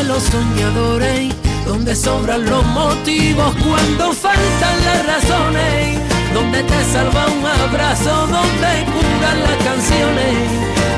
de 0.05 0.09
los 0.09 0.23
soñadores, 0.25 1.35
donde 1.67 1.95
sobran 1.95 2.45
los 2.45 2.65
motivos 2.67 3.55
cuando 3.65 4.13
faltan 4.13 4.85
las 4.85 5.07
razones, 5.07 5.99
donde 6.33 6.63
te 6.63 6.85
salva 6.85 7.27
un 7.27 7.47
abrazo, 7.47 8.27
donde 8.27 8.85
curan 8.93 9.41
las 9.43 9.65
canciones. 9.65 10.35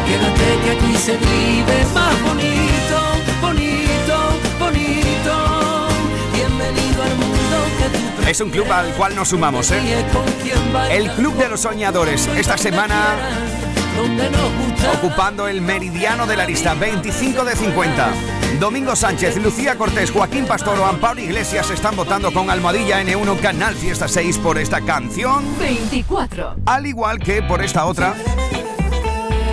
Quédate 0.06 0.46
que 0.64 0.70
aquí 0.70 0.96
se 0.96 1.16
vive 1.16 1.86
más 1.94 2.22
bonito, 2.22 2.98
bonito, 3.40 4.16
bonito. 4.58 5.88
Bienvenido 6.32 7.02
al 7.02 7.16
mundo 7.16 7.56
que 7.78 8.22
tú 8.22 8.28
Es 8.28 8.40
un 8.40 8.50
club 8.50 8.70
al 8.70 8.92
cual 8.94 9.14
nos 9.14 9.28
sumamos, 9.28 9.70
¿eh? 9.70 10.04
El 10.90 11.10
Club 11.12 11.36
de 11.36 11.48
los 11.48 11.60
Soñadores. 11.60 12.28
Esta 12.36 12.56
semana 12.56 13.16
ocupando 14.94 15.48
el 15.48 15.60
meridiano 15.60 16.26
de 16.26 16.36
la 16.36 16.44
lista 16.44 16.74
25 16.74 17.44
de 17.44 17.56
50. 17.56 18.12
Domingo 18.60 18.96
Sánchez, 18.96 19.36
Lucía 19.36 19.76
Cortés, 19.76 20.10
Joaquín 20.10 20.46
Pastor 20.46 20.78
o 20.78 20.86
Amparo 20.86 21.20
Iglesias 21.20 21.70
están 21.70 21.94
votando 21.94 22.32
con 22.32 22.50
Almohadilla 22.50 23.02
N1 23.02 23.40
Canal 23.40 23.74
Fiesta 23.74 24.08
6 24.08 24.38
por 24.38 24.58
esta 24.58 24.80
canción. 24.80 25.44
24. 25.58 26.56
Al 26.64 26.86
igual 26.86 27.18
que 27.18 27.42
por 27.42 27.62
esta 27.62 27.84
otra. 27.84 28.14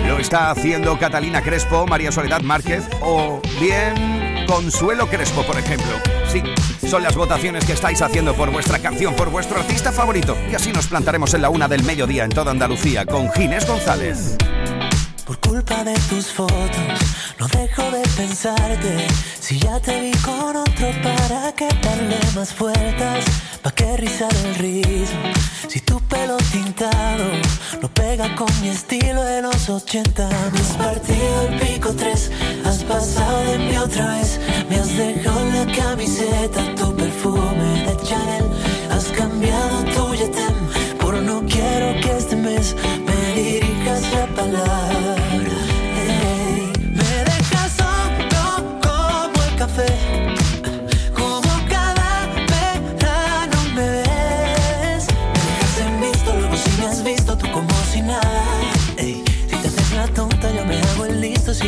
Lo 0.06 0.18
está 0.18 0.50
haciendo 0.50 0.98
Catalina 0.98 1.42
Crespo, 1.42 1.86
María 1.86 2.12
Soledad 2.12 2.42
Márquez 2.42 2.84
o 3.00 3.40
bien 3.60 4.44
Consuelo 4.46 5.06
Crespo, 5.08 5.42
por 5.42 5.58
ejemplo. 5.58 5.92
Sí, 6.28 6.42
son 6.86 7.02
las 7.02 7.16
votaciones 7.16 7.64
que 7.64 7.72
estáis 7.72 8.02
haciendo 8.02 8.34
por 8.34 8.50
vuestra 8.50 8.78
canción, 8.78 9.14
por 9.14 9.30
vuestro 9.30 9.58
artista 9.58 9.92
favorito. 9.92 10.36
Y 10.50 10.54
así 10.54 10.72
nos 10.72 10.86
plantaremos 10.86 11.34
en 11.34 11.42
la 11.42 11.50
una 11.50 11.68
del 11.68 11.84
mediodía 11.84 12.24
en 12.24 12.30
toda 12.30 12.50
Andalucía 12.50 13.06
con 13.06 13.32
Ginés 13.32 13.66
González. 13.66 14.36
Por 15.26 15.38
culpa 15.40 15.84
de 15.84 15.94
tus 16.10 16.26
fotos, 16.26 17.00
no 17.38 17.46
dejo 17.48 17.82
de 17.90 18.02
pensarte. 18.16 19.06
Si 19.40 19.58
ya 19.58 19.80
te 19.80 20.00
vi 20.00 20.12
con 20.18 20.54
otro, 20.56 20.86
¿para 21.02 21.52
qué 21.52 21.68
darle 21.82 22.18
más 22.34 22.56
vueltas? 22.58 23.24
¿Pa' 23.62 23.70
qué 23.70 23.96
rizar 23.96 24.34
el 24.44 24.54
rizo? 24.56 25.16
Si 25.68 25.80
tu 25.80 25.98
pelo 26.00 26.36
tintado 26.52 27.24
no 27.80 27.88
pega 27.88 28.34
con 28.34 28.48
mi 28.60 28.68
estilo 28.68 29.22
de 29.22 29.40
los 29.40 29.68
80. 29.68 30.28
Me 30.52 30.60
has 30.60 30.76
partido 30.76 31.48
el 31.48 31.60
pico 31.60 31.94
3, 31.94 32.30
has 32.66 32.84
pasado 32.84 33.44
de 33.44 33.58
mí 33.58 33.76
otra 33.78 34.16
vez. 34.16 34.38
Me 34.68 34.76
has 34.76 34.94
dejado 34.96 35.40
la 35.52 35.72
camiseta 35.72 36.74
tu 36.74 36.94
perfume 36.94 37.84
de 37.86 37.96
Chanel. 38.06 38.44
Has 38.90 39.06
cambiado 39.06 39.84
tu 39.84 40.14
yetem 40.14 40.54
por 40.98 41.14
no 41.14 41.40
quiero 41.46 42.00
que 42.02 42.16
este 42.16 42.36
mes 42.36 42.76
me 43.06 43.40
dirijas 43.40 44.02
la 44.12 44.26
palabra. 44.34 45.03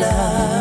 tu 0.00 0.59